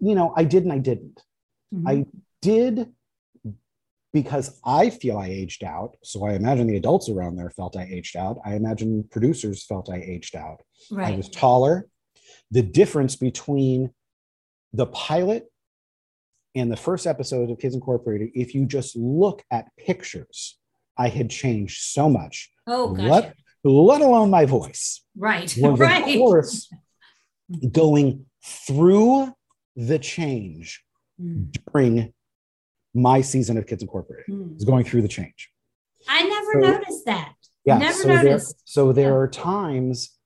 you 0.00 0.14
know, 0.14 0.32
I 0.36 0.44
did 0.44 0.64
and 0.64 0.72
I 0.72 0.78
didn't. 0.78 1.22
Mhm. 1.74 1.88
I 1.88 2.06
did 2.42 2.92
because 4.12 4.60
I 4.64 4.90
feel 4.90 5.16
I 5.18 5.28
aged 5.28 5.62
out. 5.62 5.96
So 6.02 6.24
I 6.24 6.32
imagine 6.34 6.66
the 6.66 6.76
adults 6.76 7.08
around 7.08 7.36
there 7.36 7.50
felt 7.50 7.76
I 7.76 7.84
aged 7.84 8.16
out. 8.16 8.38
I 8.44 8.56
imagine 8.56 9.04
producers 9.04 9.64
felt 9.64 9.88
I 9.88 9.98
aged 9.98 10.34
out. 10.34 10.62
I 10.96 11.14
was 11.16 11.28
taller. 11.28 11.88
The 12.50 12.62
difference 12.62 13.14
between 13.14 13.94
the 14.72 14.86
pilot 14.86 15.50
and 16.56 16.70
the 16.72 16.76
first 16.76 17.06
episode 17.06 17.50
of 17.50 17.58
Kids 17.60 17.76
Incorporated, 17.76 18.30
if 18.34 18.54
you 18.54 18.66
just 18.66 18.96
look 18.96 19.44
at 19.52 19.70
pictures, 19.76 20.58
I 21.04 21.08
had 21.08 21.28
changed 21.30 21.78
so 21.82 22.04
much, 22.10 22.50
Oh, 22.66 22.94
gotcha. 22.94 23.08
let, 23.08 23.34
let 23.64 24.00
alone 24.02 24.30
my 24.30 24.44
voice. 24.44 25.02
Right. 25.16 25.48
Was 25.58 25.78
right. 25.88 26.06
of 26.08 26.14
course 26.22 26.70
going 27.72 28.26
through 28.66 29.32
the 29.76 29.98
change 29.98 30.84
Mm. 31.20 31.54
during 31.72 32.14
my 32.94 33.20
season 33.20 33.58
of 33.58 33.66
Kids 33.66 33.82
Incorporated. 33.82 34.24
Mm. 34.34 34.54
Was 34.54 34.64
going 34.64 34.84
through 34.86 35.02
the 35.02 35.08
change. 35.18 35.50
I 36.08 36.22
never 36.34 36.52
So- 36.54 36.70
noticed 36.70 37.04
that. 37.04 37.34
Yeah. 37.66 37.76
Never 37.76 37.92
so 37.92 38.08
there, 38.08 38.40
so 38.64 38.92
there 38.92 39.10
Yeah. 39.10 39.16
are 39.16 39.28
times 39.28 40.16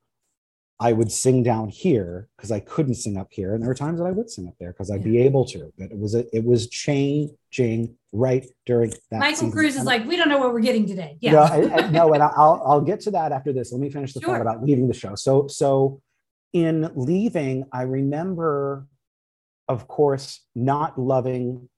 I 0.78 0.92
would 0.92 1.10
sing 1.10 1.42
down 1.42 1.68
here 1.68 2.28
because 2.36 2.52
I 2.52 2.60
couldn't 2.60 2.94
sing 2.94 3.16
up 3.16 3.28
here, 3.32 3.54
and 3.54 3.60
there 3.60 3.68
were 3.68 3.74
times 3.74 3.98
that 3.98 4.06
I 4.06 4.12
would 4.12 4.30
sing 4.30 4.46
up 4.46 4.54
there 4.60 4.72
because 4.72 4.88
I'd 4.92 5.02
be 5.02 5.18
able 5.18 5.44
to. 5.46 5.72
But 5.78 5.90
it 5.90 5.98
was 5.98 6.14
a, 6.14 6.22
it 6.36 6.44
was 6.44 6.68
changing 7.54 7.96
right 8.12 8.44
during 8.66 8.90
that. 9.10 9.18
Michael 9.20 9.36
season. 9.36 9.52
Cruz 9.52 9.76
is 9.76 9.84
like, 9.84 10.04
we 10.06 10.16
don't 10.16 10.28
know 10.28 10.38
what 10.38 10.52
we're 10.52 10.60
getting 10.60 10.86
today. 10.86 11.16
Yeah. 11.20 11.32
No, 11.32 11.88
no, 11.90 12.12
and 12.14 12.22
I'll 12.22 12.62
I'll 12.66 12.80
get 12.80 13.00
to 13.00 13.10
that 13.12 13.32
after 13.32 13.52
this. 13.52 13.72
Let 13.72 13.80
me 13.80 13.90
finish 13.90 14.12
the 14.12 14.20
Sure. 14.20 14.34
thought 14.34 14.40
about 14.40 14.62
leaving 14.62 14.88
the 14.88 14.94
show. 14.94 15.14
So 15.14 15.46
so 15.46 16.00
in 16.52 16.90
leaving, 16.94 17.64
I 17.72 17.82
remember, 17.82 18.86
of 19.68 19.86
course, 19.88 20.44
not 20.54 20.98
loving 20.98 21.68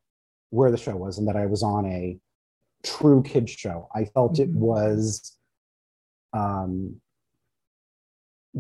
where 0.50 0.70
the 0.70 0.76
show 0.78 0.96
was 0.96 1.18
and 1.18 1.28
that 1.28 1.36
I 1.36 1.46
was 1.46 1.62
on 1.62 1.86
a 1.86 2.18
true 2.84 3.22
kids 3.22 3.50
show. 3.52 3.88
I 3.94 4.04
felt 4.04 4.38
it 4.38 4.52
Mhm. 4.52 4.56
was 4.58 5.32
um, 6.32 7.00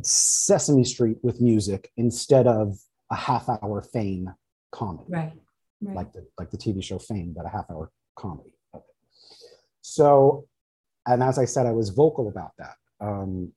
Sesame 0.02 0.84
Street 0.84 1.18
with 1.22 1.40
music 1.40 1.90
instead 1.96 2.46
of 2.46 2.78
a 3.10 3.14
half 3.16 3.48
hour 3.48 3.82
fame 3.82 4.30
comedy 4.72 5.04
right. 5.08 5.32
Right. 5.86 5.96
like 5.96 6.12
the 6.12 6.26
like 6.38 6.50
the 6.50 6.58
TV 6.58 6.82
show 6.82 6.98
Fame, 6.98 7.32
but 7.36 7.46
a 7.46 7.48
half 7.48 7.70
hour 7.70 7.90
comedy. 8.16 8.52
So, 9.82 10.46
and 11.06 11.22
as 11.22 11.38
I 11.38 11.44
said, 11.44 11.66
I 11.66 11.72
was 11.72 11.90
vocal 11.90 12.28
about 12.28 12.52
that. 12.58 12.74
Um, 13.00 13.52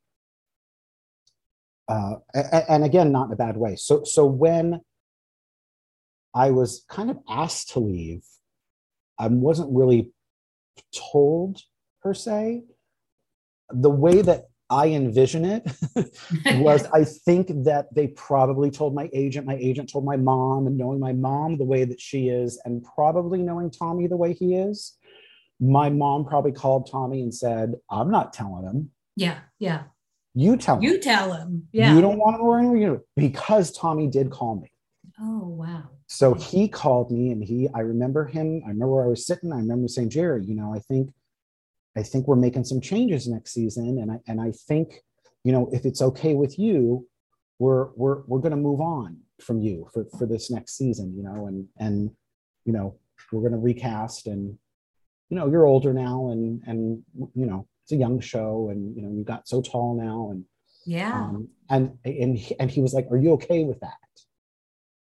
uh, 1.88 2.18
a- 2.36 2.50
a- 2.54 2.72
and 2.72 2.84
again, 2.84 3.12
not 3.12 3.28
in 3.28 3.34
a 3.34 3.36
bad 3.36 3.58
way. 3.58 3.76
So, 3.76 4.04
so 4.04 4.26
when 4.26 4.82
I 6.36 6.52
was 6.52 6.86
kind 6.88 7.10
of 7.10 7.18
asked 7.28 7.70
to 7.72 7.80
leave, 7.80 8.24
I 9.18 9.28
wasn't 9.28 9.76
really 9.76 10.12
told 10.94 11.64
per 12.02 12.14
se. 12.14 12.64
The 13.72 13.90
way 13.90 14.22
that 14.22 14.50
I 14.70 14.88
envision 14.88 15.46
it 15.46 15.64
was 16.60 16.86
I 16.94 17.04
think 17.04 17.48
that 17.64 17.94
they 17.94 18.08
probably 18.08 18.70
told 18.70 18.94
my 18.94 19.10
agent, 19.14 19.46
my 19.48 19.56
agent 19.56 19.92
told 19.92 20.06
my 20.06 20.18
mom, 20.18 20.68
and 20.68 20.78
knowing 20.78 21.00
my 21.00 21.14
mom 21.14 21.58
the 21.58 21.66
way 21.66 21.86
that 21.86 22.00
she 22.00 22.30
is, 22.30 22.62
and 22.66 22.84
probably 22.84 23.42
knowing 23.42 23.72
Tommy 23.72 24.08
the 24.08 24.18
way 24.18 24.34
he 24.34 24.56
is, 24.56 24.98
my 25.60 25.90
mom 25.90 26.26
probably 26.26 26.52
called 26.52 26.90
Tommy 26.90 27.22
and 27.22 27.34
said, 27.34 27.74
I'm 27.90 28.12
not 28.12 28.34
telling 28.34 28.64
him. 28.64 28.92
yeah. 29.16 29.40
Yeah. 29.60 29.84
You 30.36 30.56
tell 30.58 30.78
him. 30.78 30.84
You 30.84 31.00
tell 31.00 31.34
him. 31.34 31.68
Yeah. 31.72 31.94
You 31.94 32.02
don't 32.02 32.20
want 32.20 32.36
him 32.36 32.42
or 32.44 32.60
anything, 32.60 32.82
you 32.82 33.04
because 33.16 33.72
Tommy 33.72 34.08
did 34.08 34.30
call 34.30 34.56
me. 34.62 34.72
oh, 35.20 35.48
wow. 35.48 35.84
So 36.08 36.34
he 36.34 36.68
called 36.68 37.12
me 37.12 37.32
and 37.32 37.44
he, 37.44 37.68
I 37.76 37.80
remember 37.82 38.26
him, 38.26 38.62
I 38.66 38.70
remember 38.70 38.96
where 38.96 39.06
I 39.06 39.08
was 39.08 39.26
sitting. 39.28 39.52
I 39.52 39.58
remember 39.58 39.88
saying, 39.88 40.10
Jerry, 40.12 40.46
you 40.46 40.56
know, 40.56 40.74
I 40.74 40.80
think, 40.80 41.12
I 42.00 42.03
think 42.03 42.27
we're 42.27 42.36
making 42.48 42.63
some 42.63 42.82
changes 42.82 43.27
next 43.27 43.51
season. 43.53 44.00
And 44.01 44.10
I, 44.13 44.18
and 44.29 44.39
I 44.48 44.51
think, 44.68 44.88
you 45.44 45.51
know, 45.51 45.70
if 45.72 45.86
it's 45.86 46.01
okay 46.10 46.34
with 46.34 46.53
you, 46.58 47.06
we're, 47.60 47.88
we're, 47.96 48.20
we're 48.27 48.39
going 48.39 48.51
to 48.51 48.58
move 48.70 48.82
on 48.82 49.18
from 49.41 49.60
you 49.60 49.88
for, 49.94 50.06
for 50.18 50.25
this 50.25 50.50
next 50.50 50.77
season, 50.77 51.08
you 51.18 51.24
know, 51.24 51.48
and, 51.48 51.68
and, 51.77 52.12
you 52.65 52.74
know, 52.74 52.98
we're 53.32 53.41
going 53.41 53.60
to 53.60 53.65
recast 53.72 54.27
and, 54.27 54.58
you 55.29 55.38
know, 55.38 55.48
you're 55.51 55.65
older 55.65 55.94
now 55.94 56.29
and, 56.32 56.62
and, 56.65 57.03
you 57.36 57.46
know, 57.46 57.68
it's 57.84 57.91
a 57.91 57.96
young 57.98 58.20
show 58.20 58.70
and, 58.72 58.96
you 58.96 59.01
know, 59.01 59.12
you 59.12 59.24
got 59.24 59.48
so 59.48 59.62
tall 59.62 59.96
now 59.96 60.29
and, 60.32 60.46
Yeah. 60.86 61.13
um, 61.13 61.50
and 61.70 61.98
and 62.06 62.38
he, 62.38 62.56
and 62.60 62.72
he 62.72 62.82
was 62.82 62.94
like, 62.94 63.08
"Are 63.12 63.18
you 63.18 63.34
okay 63.34 63.63
with 63.63 63.79
that?" 63.82 64.13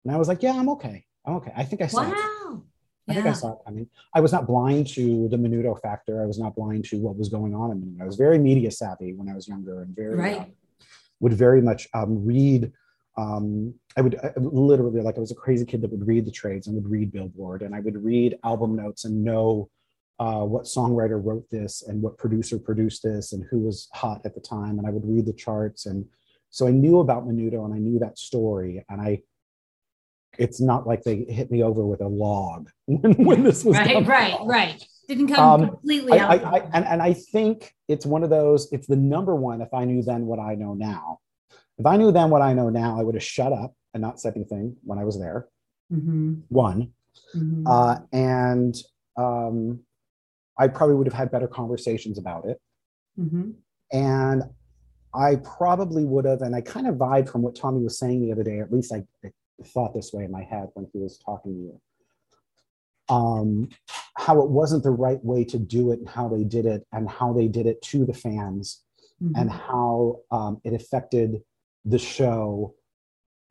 And 0.03 0.13
I 0.13 0.17
was 0.17 0.27
like, 0.27 0.41
"Yeah, 0.43 0.55
I'm 0.60 0.69
okay. 0.75 1.05
I'm 1.25 1.36
okay. 1.39 1.53
I 1.55 1.63
think 1.63 1.81
I 1.81 1.88
saw 1.88 2.03
wow. 2.10 2.63
I 3.10 3.13
think 3.13 3.25
I 3.25 3.34
saw 3.34 3.54
it 3.54 3.60
coming. 3.66 3.88
I 4.13 4.20
was 4.20 4.32
not 4.32 4.46
blind 4.46 4.88
to 4.89 5.28
the 5.30 5.38
Menudo 5.38 5.80
factor. 5.82 6.22
I 6.22 6.25
was 6.25 6.39
not 6.39 6.56
blind 6.56 6.86
to 6.86 6.98
what 6.98 7.18
was 7.18 7.30
going 7.30 7.56
on 7.56 7.72
in 7.72 7.82
Menudo. 7.82 8.04
I 8.04 8.06
was 8.06 8.16
very 8.16 8.38
media 8.38 8.70
savvy 8.72 9.13
when 9.13 9.28
I 9.30 9.34
was 9.34 9.48
younger 9.48 9.82
and 9.82 9.96
very 9.96 10.16
Right. 10.16 10.39
uh, 10.42 10.46
would 11.20 11.34
very 11.34 11.62
much 11.62 11.88
um, 11.94 12.24
read. 12.25 12.72
Um, 13.18 13.74
I 13.98 14.01
would 14.01 14.16
I, 14.24 14.32
literally 14.38 15.01
like 15.01 15.18
I 15.18 15.20
was 15.20 15.32
a 15.32 15.36
crazy 15.36 15.66
kid 15.66 15.82
that 15.82 15.92
would 15.92 16.08
read 16.08 16.25
the 16.25 16.32
trades 16.32 16.68
and 16.68 16.75
would 16.75 16.89
read 16.89 17.12
Billboard 17.12 17.63
and 17.63 17.75
I 17.75 17.80
would 17.80 18.01
read 18.04 18.38
album 18.44 18.75
notes 18.75 19.04
and 19.06 19.24
know 19.24 19.70
uh, 20.20 20.44
what 20.44 20.66
songwriter 20.66 21.20
wrote 21.24 21.50
this 21.50 21.82
and 21.82 22.01
what 22.01 22.18
producer 22.18 22.60
produced 22.60 23.04
this 23.04 23.34
and 23.34 23.44
who 23.50 23.60
was 23.60 23.89
hot 23.94 24.22
at 24.25 24.36
the 24.36 24.42
time. 24.42 24.78
And 24.78 24.88
I 24.88 24.92
would 24.92 25.06
read 25.06 25.25
the 25.25 25.34
charts 25.34 25.86
and 25.88 26.06
so 26.51 26.68
I 26.68 26.72
knew 26.72 27.00
about 27.00 27.28
Menudo 27.28 27.66
and 27.66 27.74
I 27.74 27.80
knew 27.80 28.00
that 28.00 28.20
story 28.20 28.86
and 28.89 29.01
I. 29.01 29.22
It's 30.39 30.62
not 30.62 30.88
like 30.88 31.03
they 31.03 31.25
hit 31.25 31.51
me 31.51 31.63
over 31.63 31.86
with 31.86 32.01
a 32.01 32.08
log 32.08 32.69
when, 32.86 33.13
when 33.25 33.43
this 33.43 33.63
was 33.63 33.77
Right. 33.77 34.05
Right. 34.08 34.34
out. 34.34 34.48
Right. 34.48 34.84
Didn't 35.08 35.27
come 35.27 35.62
Um, 35.63 35.69
completely 35.69 36.13
I, 36.13 36.17
out. 36.19 36.43
I, 36.46 36.58
I, 36.58 36.69
and, 36.74 36.86
and 36.86 37.01
I 37.01 37.13
think 37.13 37.74
it's 37.88 38.05
one 38.05 38.24
of 38.24 38.29
those, 38.29 38.72
it's 38.72 38.88
the 38.88 38.96
number 38.96 39.36
one. 39.36 39.62
If 39.62 39.74
I 39.74 39.84
knew 39.86 40.01
then 40.01 40.25
what 40.27 40.39
I 40.39 40.55
know 40.55 40.74
now, 40.74 41.19
if 41.77 41.86
I 41.86 41.98
knew 41.98 42.12
then 42.12 42.29
what 42.29 42.41
I 42.41 42.53
know 42.53 42.69
now, 42.69 43.00
I 43.00 43.03
would 43.03 43.15
have 43.15 43.24
shut 43.24 43.51
up 43.51 43.74
and 43.93 44.01
not 44.01 44.19
said 44.19 44.34
anything 44.36 44.75
when 44.84 44.98
I 45.00 45.03
was 45.03 45.17
there. 45.19 45.48
Mhm, 45.91 46.41
One. 46.50 46.93
mhm. 47.36 47.63
Uh, 47.65 48.00
and 48.13 48.75
um, 49.17 49.79
I 50.58 50.67
probably 50.67 50.96
would 50.96 51.08
have 51.08 51.13
had 51.15 51.31
better 51.31 51.48
conversations 51.48 52.17
about 52.19 52.46
it. 52.46 52.62
Mhm. 53.19 53.55
And 53.91 54.43
I 55.13 55.38
probably 55.38 56.05
would 56.05 56.25
have, 56.25 56.41
and 56.43 56.55
I 56.55 56.62
kind 56.62 56.86
of 56.86 56.96
vibe 56.96 57.27
from 57.27 57.41
what 57.41 57.55
Tommy 57.55 57.81
was 57.84 57.98
saying 57.98 58.22
the 58.22 58.31
other 58.31 58.43
day, 58.43 58.60
at 58.60 58.72
least 58.72 58.93
I, 58.93 59.03
I 59.25 59.31
thought 59.66 59.94
this 59.94 60.12
way 60.13 60.24
in 60.24 60.32
my 60.32 60.44
head 60.44 60.70
when 60.74 60.88
he 60.94 61.00
was 61.00 61.18
talking 61.18 61.54
to 61.54 61.60
you. 61.60 61.82
Um, 63.10 63.70
how 64.18 64.42
it 64.42 64.50
wasn't 64.50 64.84
the 64.84 64.92
right 64.92 65.24
way 65.24 65.44
to 65.46 65.58
do 65.58 65.92
it 65.92 66.00
and 66.00 66.08
how 66.10 66.28
they 66.28 66.44
did 66.44 66.66
it 66.66 66.86
and 66.92 67.10
how 67.10 67.34
they 67.34 67.48
did 67.48 67.66
it 67.66 67.82
to 67.84 68.06
the 68.06 68.13
fans 68.13 68.84
Mhm. 69.22 69.32
and 69.36 69.50
how 69.50 70.22
um, 70.32 70.62
it 70.63 70.74
affected 70.74 71.42
the 71.86 71.98
show. 72.00 72.75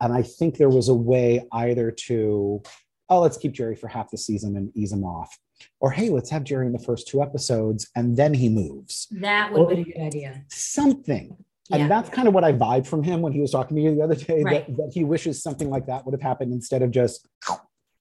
And 0.00 0.12
I 0.12 0.22
think 0.22 0.56
there 0.56 0.68
was 0.68 0.88
a 0.88 0.94
way 0.94 1.44
either 1.52 1.90
to, 1.90 2.62
oh, 3.08 3.20
let's 3.20 3.36
keep 3.36 3.52
Jerry 3.52 3.74
for 3.74 3.88
half 3.88 4.10
the 4.10 4.16
season 4.18 4.56
and 4.56 4.70
ease 4.76 4.92
him 4.92 5.02
off. 5.04 5.36
Or, 5.80 5.90
hey, 5.90 6.08
let's 6.10 6.30
have 6.30 6.44
Jerry 6.44 6.66
in 6.66 6.72
the 6.72 6.78
first 6.78 7.08
two 7.08 7.20
episodes 7.20 7.88
and 7.96 8.16
then 8.16 8.32
he 8.34 8.48
moves. 8.48 9.08
that 9.10 9.52
would 9.52 9.68
be 9.74 9.80
a 9.82 9.84
good 9.84 10.00
idea. 10.02 10.44
Something. 10.48 11.36
Yeah. 11.70 11.76
And 11.78 11.90
that's 11.90 12.08
kind 12.08 12.26
of 12.28 12.34
what 12.34 12.44
I 12.44 12.52
vibe 12.52 12.86
from 12.86 13.02
him 13.02 13.20
when 13.20 13.32
he 13.32 13.40
was 13.40 13.50
talking 13.50 13.76
to 13.76 13.82
me 13.82 13.94
the 13.94 14.02
other 14.02 14.14
day 14.14 14.42
Right. 14.42 14.66
that, 14.66 14.76
that 14.76 14.90
he 14.94 15.04
wishes 15.04 15.42
something 15.42 15.68
like 15.68 15.86
that 15.86 16.04
would 16.06 16.12
have 16.14 16.22
happened 16.22 16.52
instead 16.52 16.82
of 16.82 16.90
just, 16.90 17.26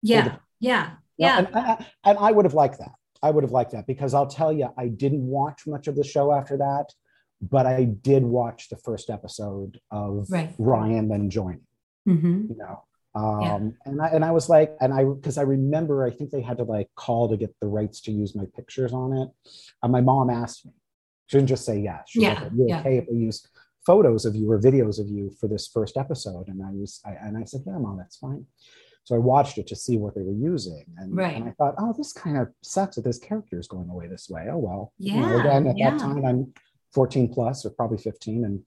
Yeah. 0.02 0.24
Yeah. 0.24 0.38
Yeah, 0.60 0.92
Yeah. 1.18 1.38
And, 1.40 1.48
I, 1.56 1.86
and 2.06 2.18
I 2.18 2.32
would 2.32 2.46
have 2.46 2.54
liked 2.54 2.80
that. 2.80 2.92
I 3.22 3.32
would 3.32 3.44
have 3.44 3.52
liked 3.52 3.72
that 3.72 3.86
because 3.88 4.14
I'll 4.14 4.28
tell 4.28 4.54
you, 4.54 4.70
I 4.78 4.88
didn't 4.88 5.26
watch 5.26 5.68
much 5.68 5.88
of 5.88 5.96
the 5.96 6.04
show 6.04 6.32
after 6.32 6.58
that, 6.58 6.94
but 7.42 7.66
I 7.66 7.84
did 7.84 8.24
watch 8.24 8.70
the 8.70 8.78
first 8.78 9.10
episode 9.10 9.80
of 9.92 10.28
Right. 10.30 10.54
Ryan 10.58 11.10
then 11.10 11.30
joining. 11.30 11.62
Mhm. 12.08 12.50
You 12.50 12.56
know, 12.58 12.84
um, 13.16 13.76
and 13.86 14.02
I 14.02 14.08
and 14.10 14.24
I 14.24 14.32
was 14.32 14.48
like, 14.48 14.78
and 14.80 14.94
I 14.94 15.04
because 15.04 15.38
I 15.38 15.42
remember, 15.42 16.06
I 16.06 16.12
think 16.12 16.30
they 16.32 16.42
had 16.42 16.58
to 16.58 16.64
like 16.64 16.90
call 16.96 17.28
to 17.30 17.36
get 17.38 17.54
the 17.60 17.68
rights 17.68 18.00
to 18.02 18.12
use 18.12 18.34
my 18.36 18.46
pictures 18.56 18.94
on 18.94 19.12
it. 19.18 19.30
And 19.84 19.92
my 19.92 20.00
mom 20.02 20.30
asked 20.30 20.66
me. 20.66 20.72
She 21.27 21.38
didn't 21.38 21.50
just 21.50 21.65
say 21.65 21.79
yes. 21.79 22.03
She 22.07 22.22
Yeah, 22.22 22.29
like, 22.29 22.41
"Are 22.43 22.55
you 22.55 22.65
yeah. 22.69 22.79
okay 22.79 22.98
if 22.98 23.05
we 23.12 23.17
use 23.17 23.46
photos 23.86 24.25
of 24.25 24.36
you 24.36 24.50
or 24.51 24.60
videos 24.60 25.00
of 25.00 25.07
you 25.07 25.29
for 25.39 25.48
this 25.48 25.67
first 25.67 25.98
episode?" 25.98 26.48
And 26.48 26.62
I 26.63 26.72
was, 26.72 27.01
I, 27.05 27.12
and 27.12 27.38
I 27.38 27.43
said, 27.43 27.62
"Yeah, 27.65 27.77
mom, 27.77 27.98
that's 27.98 28.17
fine." 28.17 28.46
So 29.03 29.15
I 29.15 29.19
watched 29.19 29.57
it 29.57 29.67
to 29.67 29.75
see 29.75 29.98
what 29.98 30.15
they 30.15 30.22
were 30.22 30.34
using, 30.34 30.84
and, 30.98 31.15
Right. 31.15 31.36
and 31.36 31.46
I 31.46 31.51
thought, 31.51 31.75
"Oh, 31.77 31.93
this 31.98 32.12
kind 32.13 32.38
of 32.38 32.48
sucks 32.63 32.96
that 32.96 33.03
this 33.03 33.19
character 33.19 33.60
is 33.60 33.67
going 33.67 33.89
away 33.89 34.07
this 34.07 34.29
way." 34.29 34.48
Oh 34.50 34.57
well. 34.57 34.93
You 34.98 35.13
know, 35.22 35.27
Yeah, 35.36 35.39
again, 35.41 35.67
at 35.67 35.77
yeah. 35.77 35.91
that 35.91 36.00
time, 36.00 36.25
I'm 36.25 36.53
14 36.93 37.31
plus, 37.34 37.65
or 37.65 37.69
probably 37.72 37.98
15, 37.98 38.46
and 38.46 38.62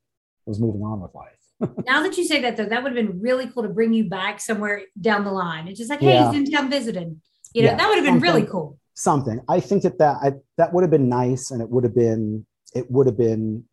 was 0.46 0.60
moving 0.60 0.82
on 0.82 1.00
with 1.00 1.14
life. 1.14 1.36
Now 1.86 2.02
that 2.02 2.16
you 2.18 2.24
say 2.24 2.40
that, 2.42 2.56
though, 2.56 2.66
that 2.66 2.82
would 2.82 2.94
have 2.96 3.06
been 3.06 3.20
really 3.20 3.46
cool 3.48 3.62
to 3.62 3.68
bring 3.68 3.92
you 3.94 4.08
back 4.08 4.40
somewhere 4.40 4.82
down 5.00 5.24
the 5.24 5.32
line. 5.32 5.68
It's 5.68 5.78
just 5.78 5.90
like, 5.90 6.00
hey, 6.00 6.12
Yeah. 6.14 6.30
he's 6.30 6.38
in 6.38 6.50
town 6.50 6.70
visiting. 6.70 7.20
You 7.54 7.62
know, 7.62 7.70
Yeah, 7.70 7.76
that 7.76 7.88
would 7.88 7.96
have 7.96 8.04
been 8.06 8.20
really 8.20 8.46
cool. 8.46 8.78
something. 8.94 9.40
I 9.48 9.60
think 9.60 9.82
that 9.82 9.98
that 9.98 10.16
I, 10.22 10.32
that 10.58 10.72
would 10.72 10.82
have 10.84 10.90
been 10.90 11.08
nice, 11.08 11.50
and 11.50 11.60
it 11.62 11.68
would 11.68 11.84
have 11.84 11.94
been 11.94 12.46
it 12.74 12.90
would 12.90 13.06
have 13.06 13.16
been 13.16 13.64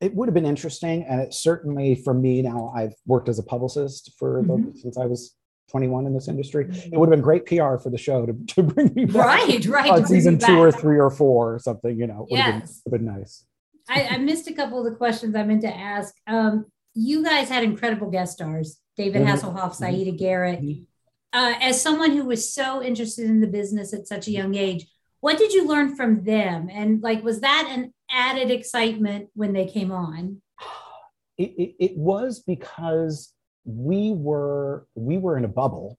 it 0.00 0.14
would 0.14 0.28
have 0.28 0.34
been 0.34 0.46
interesting, 0.46 1.04
and 1.04 1.20
it 1.20 1.34
certainly 1.34 1.96
for 1.96 2.14
me 2.14 2.40
now. 2.40 2.72
I've 2.76 2.94
worked 3.04 3.28
as 3.28 3.40
a 3.40 3.42
publicist 3.42 4.12
for 4.16 4.42
Mhm. 4.44 4.72
the, 4.74 4.78
since 4.78 4.96
I 4.96 5.06
was 5.06 5.34
21 5.70 6.06
in 6.06 6.14
this 6.14 6.28
industry. 6.28 6.66
It 6.70 6.96
would 6.96 7.08
have 7.08 7.16
been 7.16 7.20
great 7.20 7.46
PR 7.46 7.76
for 7.78 7.90
the 7.90 7.98
show 7.98 8.24
to, 8.24 8.32
to 8.54 8.62
bring 8.62 8.92
me 8.94 9.06
back 9.06 9.16
Right, 9.48 9.66
right. 9.66 9.90
on 9.90 10.06
season 10.06 10.38
two 10.38 10.56
or 10.58 10.70
three 10.70 10.98
or 11.00 11.10
four 11.10 11.54
or 11.54 11.58
something. 11.58 11.98
You 11.98 12.06
know, 12.06 12.26
would 12.30 12.38
have 12.38 12.60
been, 12.62 12.70
would 12.86 12.92
have 12.92 13.06
been 13.06 13.18
nice. 13.18 13.44
I, 13.88 14.04
I 14.14 14.18
missed 14.18 14.48
a 14.48 14.52
couple 14.54 14.78
of 14.78 14.84
the 14.90 14.96
questions 14.96 15.34
I 15.34 15.42
meant 15.42 15.62
to 15.62 15.76
ask. 15.76 16.14
Um, 16.28 16.66
you 16.94 17.24
guys 17.24 17.48
had 17.48 17.64
incredible 17.64 18.08
guest 18.10 18.34
stars 18.34 18.78
David 18.96 19.22
Mhm. 19.22 19.26
Hasselhoff, 19.32 19.76
Siedah 19.80 20.16
Garrett. 20.16 20.60
Mhm. 20.60 20.86
Uh, 21.32 21.54
as 21.60 21.82
someone 21.82 22.12
who 22.12 22.24
was 22.24 22.52
so 22.54 22.82
interested 22.82 23.24
in 23.26 23.40
the 23.40 23.46
business 23.48 23.92
at 23.92 24.06
such 24.06 24.28
a 24.28 24.30
young 24.30 24.54
age, 24.54 24.86
what 25.20 25.38
did 25.38 25.52
you 25.52 25.66
learn 25.66 25.96
from 25.96 26.24
them? 26.24 26.68
And 26.70 27.02
like, 27.02 27.22
was 27.24 27.40
that 27.40 27.68
an 27.70 27.92
added 28.10 28.50
excitement 28.50 29.28
when 29.34 29.52
they 29.52 29.66
came 29.66 29.92
on? 29.92 30.40
It, 31.36 31.54
it, 31.56 31.74
it 31.78 31.96
was 31.96 32.40
because 32.40 33.32
we 33.64 34.12
were 34.12 34.86
we 34.94 35.18
were 35.18 35.36
in 35.36 35.44
a 35.44 35.48
bubble. 35.48 35.98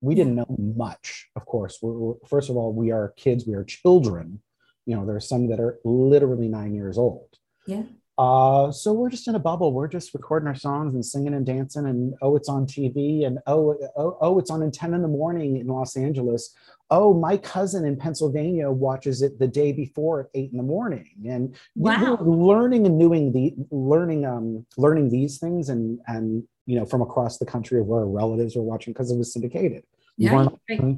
We 0.00 0.14
didn't 0.14 0.34
know 0.34 0.56
much, 0.58 1.28
of 1.36 1.46
course. 1.46 1.78
We're, 1.80 1.92
we're, 1.92 2.14
first 2.26 2.50
of 2.50 2.56
all, 2.56 2.72
we 2.72 2.90
are 2.90 3.14
kids, 3.16 3.46
we 3.46 3.54
are 3.54 3.64
children. 3.64 4.42
You 4.84 4.96
know, 4.96 5.06
there 5.06 5.16
are 5.16 5.20
some 5.20 5.48
that 5.48 5.60
are 5.60 5.78
literally 5.84 6.48
nine 6.48 6.74
years 6.74 6.98
old. 6.98 7.28
Yeah. 7.66 7.84
Uh, 8.18 8.72
so 8.72 8.94
we're 8.94 9.10
just 9.10 9.28
in 9.28 9.34
a 9.34 9.38
bubble. 9.38 9.72
We're 9.72 9.88
just 9.88 10.14
recording 10.14 10.48
our 10.48 10.54
songs 10.54 10.94
and 10.94 11.04
singing 11.04 11.34
and 11.34 11.44
dancing, 11.44 11.86
and 11.86 12.14
oh, 12.22 12.34
it's 12.34 12.48
on 12.48 12.66
TV, 12.66 13.26
and 13.26 13.38
oh, 13.46 13.76
oh, 13.94 14.16
oh, 14.22 14.38
it's 14.38 14.50
on 14.50 14.62
in 14.62 14.70
ten 14.70 14.94
in 14.94 15.02
the 15.02 15.08
morning 15.08 15.58
in 15.58 15.66
Los 15.66 15.96
Angeles. 15.96 16.54
Oh, 16.90 17.12
my 17.12 17.36
cousin 17.36 17.84
in 17.84 17.96
Pennsylvania 17.96 18.70
watches 18.70 19.20
it 19.20 19.38
the 19.38 19.46
day 19.46 19.72
before 19.72 20.20
at 20.20 20.26
eight 20.34 20.50
in 20.50 20.56
the 20.56 20.62
morning, 20.62 21.10
and 21.28 21.54
wow. 21.74 22.16
learning 22.22 22.86
and 22.86 22.98
doing 22.98 23.32
the 23.32 23.54
learning, 23.70 24.24
um, 24.24 24.64
learning 24.78 25.10
these 25.10 25.38
things, 25.38 25.68
and 25.68 25.98
and 26.06 26.42
you 26.64 26.78
know 26.78 26.86
from 26.86 27.02
across 27.02 27.36
the 27.36 27.46
country 27.46 27.80
of 27.80 27.86
where 27.86 28.00
our 28.00 28.06
relatives 28.06 28.56
were 28.56 28.62
watching 28.62 28.94
because 28.94 29.10
it 29.10 29.18
was 29.18 29.30
syndicated. 29.30 29.84
Yeah, 30.16 30.46
right. 30.70 30.96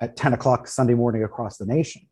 at 0.00 0.16
ten 0.16 0.32
o'clock 0.32 0.68
Sunday 0.68 0.94
morning 0.94 1.24
across 1.24 1.56
the 1.56 1.66
nation. 1.66 2.02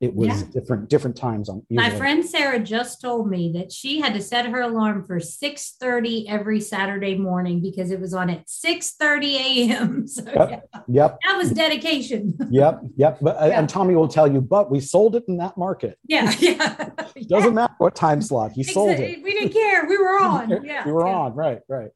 It 0.00 0.14
was 0.14 0.28
Yeah. 0.28 0.46
different 0.52 0.88
different 0.88 1.16
times 1.16 1.48
on. 1.48 1.66
My 1.70 1.90
friend 1.90 2.24
Sarah 2.24 2.60
just 2.60 3.00
told 3.00 3.28
me 3.28 3.50
that 3.54 3.72
she 3.72 4.00
had 4.00 4.14
to 4.14 4.20
set 4.22 4.46
her 4.46 4.60
alarm 4.60 5.02
for 5.02 5.18
6:30 5.18 6.28
every 6.28 6.60
Saturday 6.60 7.16
morning 7.18 7.60
because 7.60 7.90
it 7.90 8.00
was 8.00 8.14
on 8.14 8.30
at 8.30 8.46
6:30 8.48 9.34
a.m. 9.36 10.06
So 10.06 10.22
Yep. 10.24 10.50
yeah, 10.50 10.80
Yep. 10.86 11.18
that 11.26 11.36
was 11.36 11.50
dedication. 11.50 12.38
Yep, 12.50 12.80
yep. 12.96 13.18
But 13.20 13.42
uh, 13.42 13.46
Yeah. 13.46 13.58
and 13.58 13.68
Tommy 13.68 13.96
will 13.96 14.06
tell 14.06 14.30
you, 14.32 14.40
but 14.40 14.70
we 14.70 14.78
sold 14.78 15.16
it 15.16 15.24
in 15.26 15.36
that 15.38 15.58
market. 15.58 15.98
yeah, 16.06 16.32
yeah. 16.38 16.90
Doesn't 17.28 17.54
matter 17.54 17.74
what 17.78 17.96
time 17.96 18.22
slot 18.22 18.52
he 18.52 18.62
sold 18.62 18.90
it. 18.90 19.20
We 19.22 19.32
didn't 19.32 19.52
care. 19.52 19.84
We 19.86 19.98
were 19.98 20.20
on. 20.20 20.64
Yeah. 20.64 20.84
we 20.86 20.92
were 20.92 21.08
on. 21.08 21.34
Right, 21.34 21.58
right. 21.68 21.90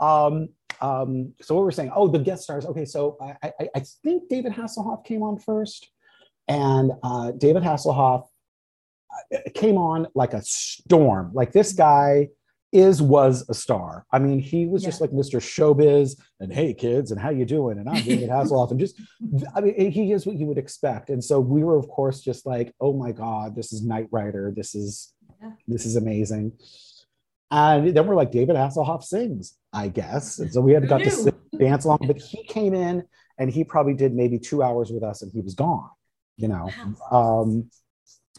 Um, 0.00 0.48
um, 0.80 1.34
so 1.42 1.54
what 1.54 1.64
we're 1.64 1.70
saying? 1.70 1.92
Oh, 1.94 2.08
the 2.08 2.18
guest 2.18 2.44
stars. 2.44 2.64
Okay, 2.64 2.86
so 2.86 3.18
I, 3.20 3.52
I, 3.60 3.68
I 3.76 3.80
think 4.02 4.30
David 4.30 4.52
Hasselhoff 4.52 5.04
came 5.04 5.22
on 5.22 5.38
first, 5.38 5.90
and 6.48 6.92
uh, 7.02 7.32
David 7.32 7.62
Hasselhoff 7.62 8.26
uh, 9.34 9.38
came 9.54 9.76
on 9.76 10.06
like 10.14 10.34
a 10.34 10.42
storm. 10.42 11.30
Like 11.34 11.52
this 11.52 11.72
guy 11.72 12.28
is 12.72 13.02
was 13.02 13.46
a 13.50 13.54
star. 13.54 14.06
I 14.10 14.18
mean, 14.18 14.38
he 14.38 14.66
was 14.66 14.82
just 14.82 15.00
like 15.02 15.10
Mr. 15.10 15.40
Showbiz 15.40 16.18
and 16.40 16.50
hey 16.52 16.72
kids 16.72 17.10
and 17.10 17.20
how 17.20 17.28
you 17.30 17.44
doing? 17.44 17.78
And 17.78 17.88
I'm 17.88 18.02
David 18.02 18.30
Hasselhoff 18.30 18.70
and 18.70 18.80
just 18.80 18.98
I 19.54 19.60
mean 19.60 19.90
he 19.90 20.12
is 20.12 20.26
what 20.26 20.36
you 20.36 20.46
would 20.46 20.56
expect. 20.58 21.10
And 21.10 21.22
so 21.22 21.38
we 21.38 21.62
were 21.64 21.76
of 21.76 21.86
course 21.88 22.20
just 22.22 22.46
like, 22.46 22.74
oh 22.80 22.94
my 22.94 23.12
God, 23.12 23.54
this 23.54 23.72
is 23.72 23.82
Knight 23.84 24.08
Rider. 24.10 24.52
This 24.56 24.74
is 24.74 25.12
Yeah. 25.42 25.50
this 25.68 25.84
is 25.84 25.96
amazing. 25.96 26.52
And 27.50 27.94
then 27.94 28.06
we're 28.06 28.14
like, 28.16 28.30
David 28.32 28.56
Hasselhoff 28.56 29.04
sings, 29.04 29.58
I 29.74 29.88
guess. 29.88 30.38
And 30.38 30.50
so 30.50 30.62
we 30.62 30.72
had 30.72 30.88
got 30.88 31.02
to 31.02 31.10
sit, 31.10 31.34
dance 31.58 31.84
along, 31.84 31.98
but 32.06 32.16
he 32.18 32.42
came 32.44 32.72
in 32.72 33.02
and 33.38 33.50
he 33.50 33.62
probably 33.64 33.92
did 33.92 34.14
maybe 34.14 34.38
two 34.38 34.62
hours 34.62 34.90
with 34.90 35.02
us 35.02 35.20
and 35.20 35.30
he 35.30 35.42
was 35.42 35.54
gone, 35.54 35.90
you 36.36 36.48
know. 36.48 36.70
Um, 37.10 37.70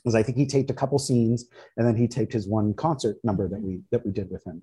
because 0.04 0.16
I 0.16 0.24
think 0.24 0.38
he 0.38 0.46
taped 0.46 0.70
a 0.70 0.74
couple 0.74 1.00
scenes 1.00 1.46
and 1.78 1.88
then 1.88 1.96
he 1.96 2.10
taped 2.10 2.34
his 2.34 2.46
one 2.46 2.74
concert 2.74 3.18
number 3.24 3.48
that 3.48 3.62
we 3.62 3.80
that 3.92 4.06
we 4.06 4.12
did 4.12 4.30
with 4.30 4.46
him. 4.46 4.62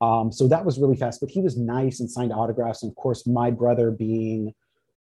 Um, 0.00 0.32
so 0.32 0.48
that 0.48 0.64
was 0.64 0.78
really 0.78 0.96
fast, 0.96 1.20
but 1.20 1.28
he 1.28 1.40
was 1.40 1.56
nice 1.56 2.00
and 2.00 2.10
signed 2.10 2.32
autographs. 2.32 2.82
And 2.82 2.90
of 2.90 2.96
course, 2.96 3.26
my 3.26 3.50
brother 3.50 3.90
being, 3.90 4.54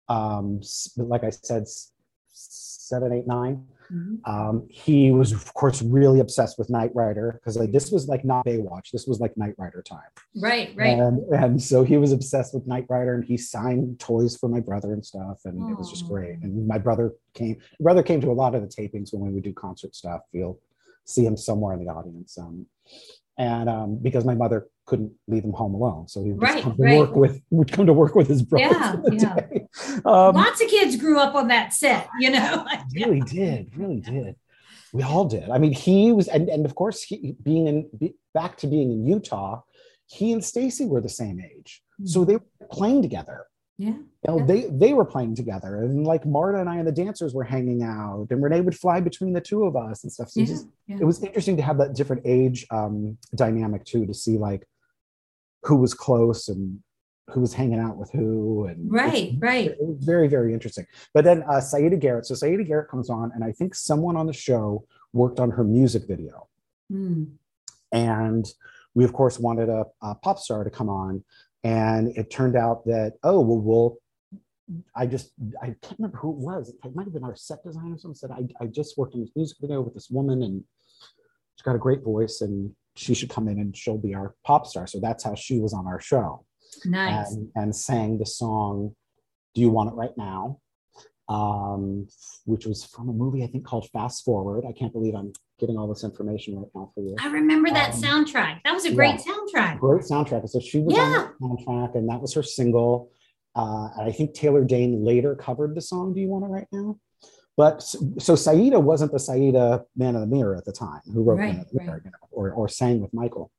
um, 0.07 0.61
like 0.97 1.23
I 1.23 1.31
said, 1.31 1.65
seven, 2.35 3.11
eight, 3.13 3.25
nine, 3.27 3.65
Mhm. 3.91 4.19
um, 4.27 4.65
he 4.69 5.11
was 5.11 5.31
of 5.31 5.53
course 5.53 5.81
really 5.81 6.19
obsessed 6.19 6.57
with 6.57 6.69
Knight 6.71 6.91
Rider 6.95 7.33
because 7.39 7.55
like 7.57 7.71
this 7.71 7.91
was 7.91 8.07
like 8.07 8.25
not 8.25 8.43
Baywatch, 8.45 8.91
this 8.91 9.05
was 9.07 9.19
like 9.19 9.37
Knight 9.37 9.53
Rider 9.57 9.81
time. 9.83 10.09
Right, 10.35 10.73
right. 10.75 10.97
And, 10.99 11.19
and 11.33 11.61
so 11.61 11.83
he 11.83 11.97
was 11.97 12.11
obsessed 12.11 12.53
with 12.53 12.65
Knight 12.67 12.85
Rider 12.89 13.13
and 13.15 13.23
he 13.23 13.37
signed 13.37 13.99
toys 13.99 14.35
for 14.35 14.49
my 14.49 14.59
brother 14.59 14.91
and 14.93 15.05
stuff. 15.05 15.41
And 15.45 15.69
it 15.69 15.77
was 15.77 15.89
just 15.89 16.07
great. 16.07 16.39
And 16.41 16.67
my 16.67 16.77
brother 16.79 17.13
came, 17.33 17.57
my 17.79 17.83
brother 17.83 18.03
came 18.03 18.21
to 18.21 18.31
a 18.31 18.33
lot 18.33 18.55
of 18.55 18.61
the 18.63 18.67
tapings 18.67 19.13
when 19.13 19.21
we 19.21 19.29
would 19.33 19.43
do 19.43 19.53
concert 19.53 19.95
stuff. 19.95 20.21
You'll 20.31 20.59
see 21.05 21.23
him 21.25 21.37
somewhere 21.37 21.75
in 21.75 21.85
the 21.85 21.91
audience. 21.91 22.37
Um, 22.37 22.65
and 23.37 23.69
um, 23.69 23.97
because 24.01 24.25
my 24.25 24.33
mother 24.33 24.67
couldn't 24.85 25.11
leave 25.27 25.43
him 25.43 25.51
home 25.51 25.73
alone. 25.75 26.07
So 26.07 26.23
he 26.23 26.31
would 26.31 26.41
Right, 26.41 26.63
come 26.63 26.75
to 26.77 26.81
right. 26.83 26.97
work 26.99 27.15
with, 27.15 27.41
would 27.51 27.71
come 27.71 27.85
to 27.85 27.93
work 27.93 28.15
with 28.15 28.27
his 28.27 28.41
brother. 28.41 28.65
Yeah, 28.65 28.95
yeah. 29.11 29.35
day. 29.35 29.64
Um, 30.05 30.35
Lots 30.35 30.61
of 30.61 30.67
kids 30.69 30.95
grew 30.95 31.19
up 31.19 31.35
on 31.35 31.47
that 31.49 31.73
set, 31.73 32.09
you 32.19 32.29
know. 32.31 32.65
Really 32.95 33.21
did, 33.21 33.75
really 33.77 33.99
did. 33.99 34.35
We 34.93 35.03
all 35.03 35.25
did. 35.25 35.49
I 35.49 35.57
mean, 35.57 35.73
he 35.73 36.11
was, 36.13 36.27
and, 36.29 36.47
and 36.47 36.65
of 36.65 36.75
course, 36.75 37.03
he 37.03 37.35
being 37.43 37.67
in 37.67 37.89
be, 37.97 38.13
back 38.33 38.55
to 38.57 38.67
being 38.67 38.91
in 38.91 39.05
Utah, 39.05 39.61
he 40.07 40.31
and 40.31 40.43
Stacy 40.43 40.85
were 40.85 41.01
the 41.01 41.09
same 41.09 41.41
age, 41.41 41.81
so 42.05 42.23
they 42.23 42.35
were 42.37 42.45
playing 42.71 43.01
together. 43.01 43.45
Yeah. 43.77 43.89
You 43.89 44.05
know, 44.27 44.37
Yeah. 44.39 44.45
they 44.45 44.61
they 44.71 44.93
were 44.93 45.03
playing 45.03 45.35
together, 45.35 45.81
and 45.81 46.05
like 46.07 46.25
Marta 46.25 46.59
and 46.59 46.69
I 46.69 46.77
and 46.77 46.87
the 46.87 46.93
dancers 46.93 47.33
were 47.33 47.43
hanging 47.43 47.83
out, 47.83 48.27
and 48.29 48.41
Renee 48.41 48.61
would 48.61 48.77
fly 48.77 49.01
between 49.01 49.33
the 49.33 49.41
two 49.41 49.65
of 49.65 49.75
us 49.75 50.03
and 50.03 50.13
stuff. 50.13 50.29
So 50.29 50.39
Yeah. 50.39 50.45
just, 50.45 50.67
yeah. 50.87 50.97
it 51.01 51.03
was 51.05 51.21
interesting 51.21 51.57
to 51.57 51.63
have 51.63 51.77
that 51.79 51.93
different 51.95 52.21
age 52.25 52.65
um, 52.71 53.17
dynamic 53.35 53.83
too, 53.83 54.05
to 54.05 54.13
see 54.13 54.37
like 54.37 54.65
who 55.63 55.75
was 55.75 55.93
close 55.93 56.47
and 56.47 56.79
who 57.31 57.41
was 57.41 57.53
hanging 57.53 57.79
out 57.79 57.97
with 57.97 58.11
who, 58.11 58.65
and 58.65 58.91
Right, 58.91 59.33
right. 59.39 59.71
It 59.71 59.77
was 59.79 60.03
very 60.03 60.27
very 60.27 60.53
interesting. 60.53 60.85
But 61.13 61.23
then 61.23 61.43
uh, 61.43 61.61
Siedah 61.61 61.99
Garrett, 61.99 62.25
so 62.25 62.33
Siedah 62.35 62.65
Garrett 62.67 62.89
comes 62.89 63.09
on, 63.09 63.31
and 63.33 63.43
I 63.43 63.51
think 63.51 63.73
someone 63.75 64.15
on 64.15 64.27
the 64.27 64.33
show 64.33 64.85
worked 65.13 65.39
on 65.39 65.51
her 65.51 65.63
music 65.63 66.03
video 66.07 66.47
Mm. 66.91 67.31
and 67.91 68.45
we 68.93 69.03
of 69.05 69.11
course 69.11 69.39
wanted 69.39 69.69
a, 69.69 69.85
a 70.03 70.13
pop 70.13 70.37
star 70.37 70.63
to 70.63 70.69
come 70.69 70.87
on 70.87 71.23
and 71.63 72.09
it 72.15 72.29
turned 72.29 72.55
out 72.55 72.85
that 72.85 73.13
oh 73.23 73.39
well 73.41 73.57
we'll 73.59 73.97
i 74.95 75.07
just 75.07 75.31
i 75.63 75.67
can't 75.81 75.95
remember 75.97 76.17
who 76.19 76.29
it 76.29 76.37
was 76.37 76.69
it 76.69 76.95
might 76.95 77.05
have 77.05 77.13
been 77.13 77.23
our 77.23 77.35
set 77.35 77.63
designer 77.63 77.97
someone 77.97 78.13
said 78.15 78.29
i, 78.29 78.45
I 78.63 78.67
just 78.67 78.99
worked 78.99 79.15
on 79.15 79.21
this 79.21 79.31
music 79.35 79.57
video 79.59 79.81
with 79.81 79.95
this 79.95 80.11
woman 80.11 80.43
and 80.43 80.63
she's 81.55 81.63
got 81.63 81.75
a 81.75 81.79
great 81.79 82.03
voice 82.03 82.41
and 82.41 82.71
she 82.95 83.15
should 83.15 83.31
come 83.31 83.47
in 83.47 83.57
and 83.57 83.75
she'll 83.75 83.97
be 83.97 84.13
our 84.13 84.35
pop 84.45 84.67
star 84.67 84.85
so 84.85 84.99
that's 84.99 85.23
how 85.23 85.33
she 85.33 85.59
was 85.59 85.73
on 85.73 85.87
our 85.87 85.99
show 85.99 86.44
Nice. 86.85 87.33
and, 87.33 87.49
and 87.55 87.75
sang 87.75 88.17
the 88.17 88.25
song 88.25 88.95
do 89.53 89.61
you 89.61 89.69
want 89.69 89.89
it 89.91 89.95
right 89.95 90.15
now 90.17 90.59
um, 91.27 92.07
which 92.45 92.65
was 92.65 92.83
from 92.85 93.09
a 93.09 93.13
movie 93.13 93.43
i 93.43 93.47
think 93.47 93.65
called 93.65 93.89
fast 93.91 94.23
forward 94.23 94.63
i 94.67 94.71
can't 94.71 94.93
believe 94.93 95.15
i'm 95.15 95.33
getting 95.59 95.77
all 95.77 95.87
this 95.87 96.03
information 96.03 96.55
right 96.57 96.67
now 96.75 96.91
for 96.93 97.01
you 97.01 97.15
I 97.19 97.27
remember 97.29 97.69
that 97.69 97.93
um, 97.95 98.01
soundtrack. 98.01 98.61
That 98.65 98.73
was 98.73 98.83
a 98.85 98.91
great 98.93 99.21
soundtrack. 99.21 99.79
great 99.79 100.01
soundtrack. 100.03 100.49
So 100.49 100.59
she 100.59 100.79
was 100.81 100.97
on 100.97 101.11
Yeah. 101.11 101.29
the 101.39 101.45
soundtrack, 101.47 101.95
and 101.95 102.09
that 102.09 102.21
was 102.21 102.33
her 102.33 102.43
single. 102.43 103.09
Uh, 103.55 103.87
and 103.97 104.01
I 104.09 104.11
think 104.11 104.33
Taylor 104.33 104.65
Dayne 104.65 105.05
later 105.05 105.33
covered 105.33 105.73
the 105.73 105.79
song 105.81 106.13
"Do 106.13 106.19
You 106.19 106.27
Want 106.27 106.43
It 106.43 106.47
Right 106.49 106.67
Now." 106.73 106.99
But 107.55 107.81
so 107.81 108.01
Siedah 108.35 108.81
wasn't 108.83 109.13
the 109.13 109.17
Siedah 109.17 109.85
Man 109.95 110.15
of 110.15 110.21
the 110.21 110.27
Mirror 110.27 110.57
at 110.57 110.65
the 110.65 110.73
time, 110.73 110.99
who 111.05 111.23
wrote 111.23 111.37
Right, 111.39 111.53
Man 111.53 111.61
of 111.61 111.69
the 111.69 111.79
Mirror, 111.79 111.91
right. 111.93 112.01
you 112.03 112.11
know, 112.11 112.27
or 112.31 112.51
or 112.51 112.67
sang 112.67 112.99
with 112.99 113.13
Michael. 113.13 113.49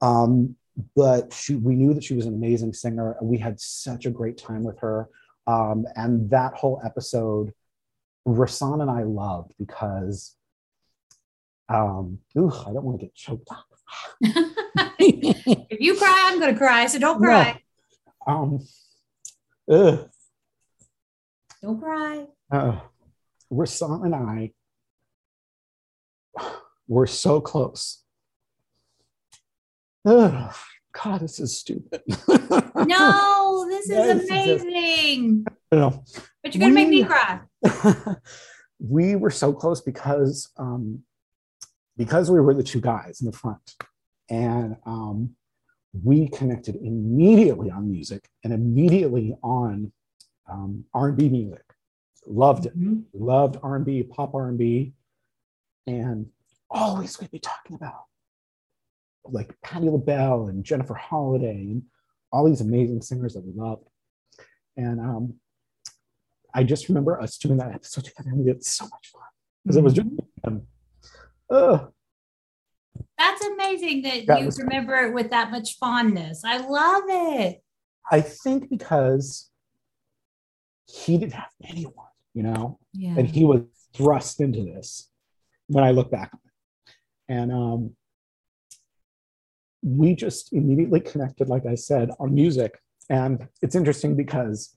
Um, 0.00 0.56
but 0.94 1.32
she, 1.32 1.54
we 1.54 1.74
knew 1.74 1.94
that 1.94 2.04
she 2.04 2.14
was 2.14 2.26
an 2.26 2.34
amazing 2.34 2.72
singer. 2.72 3.16
and 3.20 3.28
We 3.28 3.38
had 3.38 3.58
such 3.60 4.06
a 4.06 4.10
great 4.10 4.36
time 4.38 4.62
with 4.64 4.78
her, 4.80 5.08
um, 5.46 5.86
and 5.96 6.28
that 6.30 6.54
whole 6.54 6.80
episode, 6.84 7.52
Rahsaan 8.26 8.82
and 8.82 8.90
I 8.90 9.02
loved 9.04 9.52
because. 9.58 10.34
Um, 11.68 12.20
ooh, 12.38 12.48
I 12.52 12.72
don't 12.72 12.84
want 12.84 13.00
to 13.00 13.06
get 13.06 13.14
choked 13.16 13.48
up. 13.50 13.66
if 15.00 15.80
you 15.80 15.96
cry, 15.96 16.26
I'm 16.28 16.38
going 16.38 16.52
to 16.52 16.56
cry. 16.58 16.86
So 16.86 17.00
don't 17.00 17.20
No. 17.20 17.26
cry. 17.26 17.62
Um, 18.24 18.60
ugh, 19.68 20.08
Don't 21.62 21.80
cry. 21.80 22.26
uh, 22.52 22.78
Rahsaan 23.52 24.04
and 24.04 24.14
I 24.14 24.52
were 26.86 27.08
so 27.08 27.40
close. 27.40 28.04
Ugh, 30.06 30.54
God, 30.92 31.20
this 31.20 31.40
is 31.40 31.58
stupid. 31.58 32.02
No, 32.86 33.66
this 33.68 33.86
is 33.86 33.90
Yes, 33.90 34.18
it's 34.20 34.28
just- 34.28 34.62
amazing. 34.64 35.46
no. 35.72 36.04
But 36.42 36.54
you're 36.54 36.60
going 36.60 36.72
to 36.72 36.74
make 36.74 36.88
me 36.88 37.02
cry. 37.04 37.40
we 38.78 39.16
were 39.16 39.30
so 39.30 39.52
close 39.52 39.80
because 39.80 40.50
um, 40.58 41.02
because 41.96 42.30
we 42.30 42.38
were 42.40 42.54
the 42.54 42.62
two 42.62 42.80
guys 42.80 43.20
in 43.22 43.26
the 43.26 43.36
front, 43.36 43.74
and 44.28 44.76
um, 44.86 45.30
we 46.04 46.28
connected 46.28 46.76
immediately 46.76 47.70
on 47.70 47.90
music 47.90 48.28
and 48.44 48.52
immediately 48.52 49.34
on 49.42 49.90
um, 50.48 50.84
R&B 50.94 51.28
music. 51.30 51.64
Loved 52.26 52.66
it. 52.66 52.78
Mhm. 52.78 53.04
loved 53.14 53.56
R&B, 53.62 54.02
pop 54.04 54.34
R&B, 54.34 54.92
and 55.86 56.26
always 56.70 57.18
we'd 57.20 57.30
be 57.30 57.38
talking 57.38 57.74
about 57.74 58.04
like 59.32 59.54
Patti 59.62 59.88
LaBelle 59.88 60.48
and 60.48 60.64
Jennifer 60.64 60.94
Holliday 60.94 61.60
and 61.70 61.82
all 62.32 62.44
these 62.46 62.60
amazing 62.60 63.02
singers 63.02 63.34
that 63.34 63.44
we 63.44 63.52
love. 63.54 63.80
And 64.76 65.00
um, 65.00 65.34
I 66.54 66.64
just 66.64 66.88
remember 66.88 67.20
us 67.20 67.38
doing 67.38 67.58
that 67.58 67.72
episode 67.74 68.04
together 68.04 68.30
and 68.30 68.40
we 68.40 68.48
had 68.48 68.62
so 68.64 68.84
much 68.84 69.08
fun 69.12 69.22
because 69.64 69.76
it 69.76 69.82
was 69.84 69.94
just 69.94 70.08
um, 70.44 70.62
uh, 71.50 71.86
That's 73.18 73.44
amazing 73.44 74.02
that 74.02 74.26
That 74.26 74.40
you 74.40 74.46
was- 74.46 74.58
remember 74.58 74.94
it 74.96 75.14
with 75.14 75.30
that 75.30 75.50
much 75.50 75.76
fondness. 75.78 76.42
I 76.44 76.58
love 76.58 77.04
it. 77.08 77.62
I 78.10 78.20
think 78.20 78.70
because 78.70 79.50
he 80.86 81.18
didn't 81.18 81.32
have 81.34 81.50
anyone, 81.64 82.06
you 82.34 82.42
know, 82.44 82.78
Yeah. 82.92 83.14
and 83.18 83.26
he 83.28 83.44
was 83.44 83.62
thrust 83.94 84.40
into 84.40 84.62
this 84.62 85.10
when 85.68 85.82
I 85.84 85.90
look 85.90 86.10
back 86.10 86.30
on 86.32 86.40
it. 86.44 86.92
And 87.28 87.52
um, 87.52 87.95
we 89.86 90.14
just 90.16 90.52
immediately 90.52 91.00
connected, 91.00 91.48
like 91.48 91.64
I 91.64 91.76
said, 91.76 92.10
on 92.18 92.34
music. 92.34 92.78
And 93.08 93.46
it's 93.62 93.76
interesting 93.76 94.16
because 94.16 94.76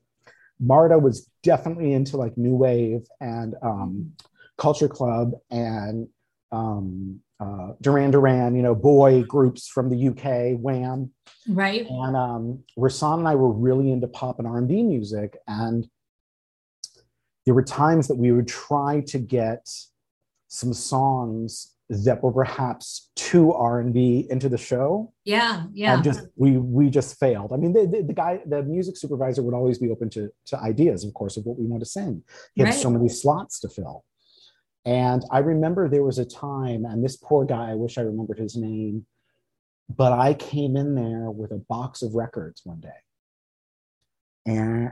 Marta 0.60 1.00
was 1.00 1.30
definitely 1.42 1.94
into 1.94 2.16
like 2.16 2.38
new 2.38 2.56
wave 2.56 3.08
and 3.20 3.56
um, 3.64 4.12
culture 4.58 4.88
club 4.88 5.32
and 5.50 6.08
um, 6.52 7.20
uh, 7.40 7.74
Duran 7.82 8.12
Duran, 8.12 8.56
you 8.56 8.62
know, 8.62 8.76
boy 8.76 9.24
groups 9.24 9.68
from 9.68 9.90
the 9.90 10.10
UK, 10.10 10.60
Wham 10.60 11.12
Right. 11.48 11.88
and 11.90 12.16
um, 12.16 12.64
Rahsaan 12.78 13.20
and 13.20 13.28
I 13.28 13.34
were 13.36 13.52
really 13.52 13.92
into 13.92 14.08
pop 14.08 14.38
and 14.38 14.48
R&B 14.48 14.84
music, 14.84 15.38
and 15.48 15.90
there 17.46 17.56
were 17.56 17.64
times 17.64 18.08
that 18.10 18.16
we 18.16 18.32
would 18.32 18.48
try 18.48 19.02
to 19.08 19.18
get 19.18 19.68
some 20.50 20.74
songs 20.74 21.74
that 21.90 22.22
were 22.24 22.32
perhaps 22.32 23.10
too 23.16 23.52
R&B 23.52 24.28
into 24.30 24.48
the 24.48 24.58
show, 24.58 25.12
Yeah. 25.26 25.64
Yeah. 25.74 25.96
and 25.96 26.04
just 26.04 26.22
we 26.36 26.58
we 26.58 26.90
just 26.90 27.18
failed. 27.20 27.52
I 27.52 27.58
mean, 27.58 27.74
the, 27.74 27.88
the, 27.88 28.04
the 28.04 28.14
guy, 28.14 28.42
the 28.46 28.62
music 28.62 28.96
supervisor, 28.96 29.42
would 29.42 29.56
always 29.56 29.80
be 29.80 29.90
open 29.90 30.10
to 30.12 30.30
to 30.48 30.60
ideas, 30.60 31.04
of 31.04 31.14
course, 31.16 31.36
of 31.38 31.46
what 31.46 31.58
we 31.58 31.66
want 31.66 31.82
to 31.82 31.90
sing. 31.90 32.24
He 32.54 32.62
had 32.62 32.70
Right. 32.70 32.80
so 32.80 32.92
many 32.92 33.10
slots 33.10 33.60
to 33.62 33.70
fill. 33.70 34.06
And 34.86 35.26
I 35.32 35.40
remember 35.40 35.90
there 35.90 36.04
was 36.04 36.20
a 36.20 36.26
time, 36.26 36.86
and 36.86 37.04
this 37.04 37.18
poor 37.18 37.44
guy, 37.46 37.72
I 37.72 37.76
wish 37.76 37.98
I 37.98 38.02
remembered 38.02 38.40
his 38.40 38.56
name, 38.56 39.06
but 39.90 40.14
I 40.14 40.36
came 40.36 40.76
in 40.78 40.94
there 40.96 41.32
with 41.32 41.52
a 41.52 41.58
box 41.58 42.02
of 42.04 42.14
records 42.16 42.62
one 42.64 42.80
day. 42.80 43.00
And 44.46 44.92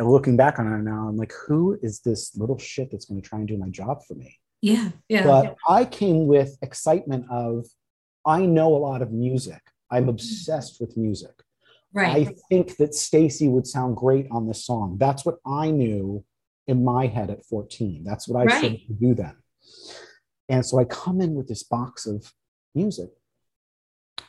looking 0.00 0.36
back 0.36 0.58
on 0.58 0.66
it 0.72 0.82
now, 0.82 1.08
I'm 1.08 1.16
like, 1.16 1.32
who 1.46 1.78
is 1.82 2.00
this 2.00 2.34
little 2.36 2.58
shit 2.58 2.90
that's 2.90 3.04
going 3.04 3.20
to 3.20 3.28
try 3.28 3.38
and 3.40 3.48
do 3.48 3.58
my 3.58 3.68
job 3.68 4.02
for 4.06 4.14
me? 4.14 4.38
Yeah. 4.62 4.90
Yeah. 5.08 5.24
But 5.24 5.56
I 5.68 5.84
came 5.84 6.26
with 6.26 6.56
excitement 6.62 7.26
of, 7.30 7.66
I 8.24 8.46
know 8.46 8.74
a 8.74 8.78
lot 8.78 9.02
of 9.02 9.12
music. 9.12 9.60
I'm 9.90 10.08
obsessed 10.08 10.80
with 10.80 10.96
music. 10.96 11.34
right. 11.92 12.28
I 12.28 12.34
think 12.48 12.76
that 12.78 12.94
Stacy 12.94 13.48
would 13.48 13.66
sound 13.66 13.96
great 13.96 14.26
on 14.30 14.46
this 14.48 14.64
song. 14.64 14.96
That's 14.98 15.26
what 15.26 15.36
I 15.44 15.70
knew 15.70 16.24
in 16.66 16.82
my 16.84 17.06
head 17.08 17.28
at 17.28 17.44
14. 17.44 18.02
That's 18.04 18.26
what 18.28 18.40
I 18.40 18.44
Right. 18.44 18.58
started 18.58 18.86
to 18.86 18.92
do 18.94 19.14
then. 19.14 19.36
And 20.48 20.64
so 20.64 20.78
I 20.78 20.84
come 20.84 21.20
in 21.20 21.34
with 21.34 21.48
this 21.48 21.62
box 21.64 22.06
of 22.06 22.32
music. 22.74 23.10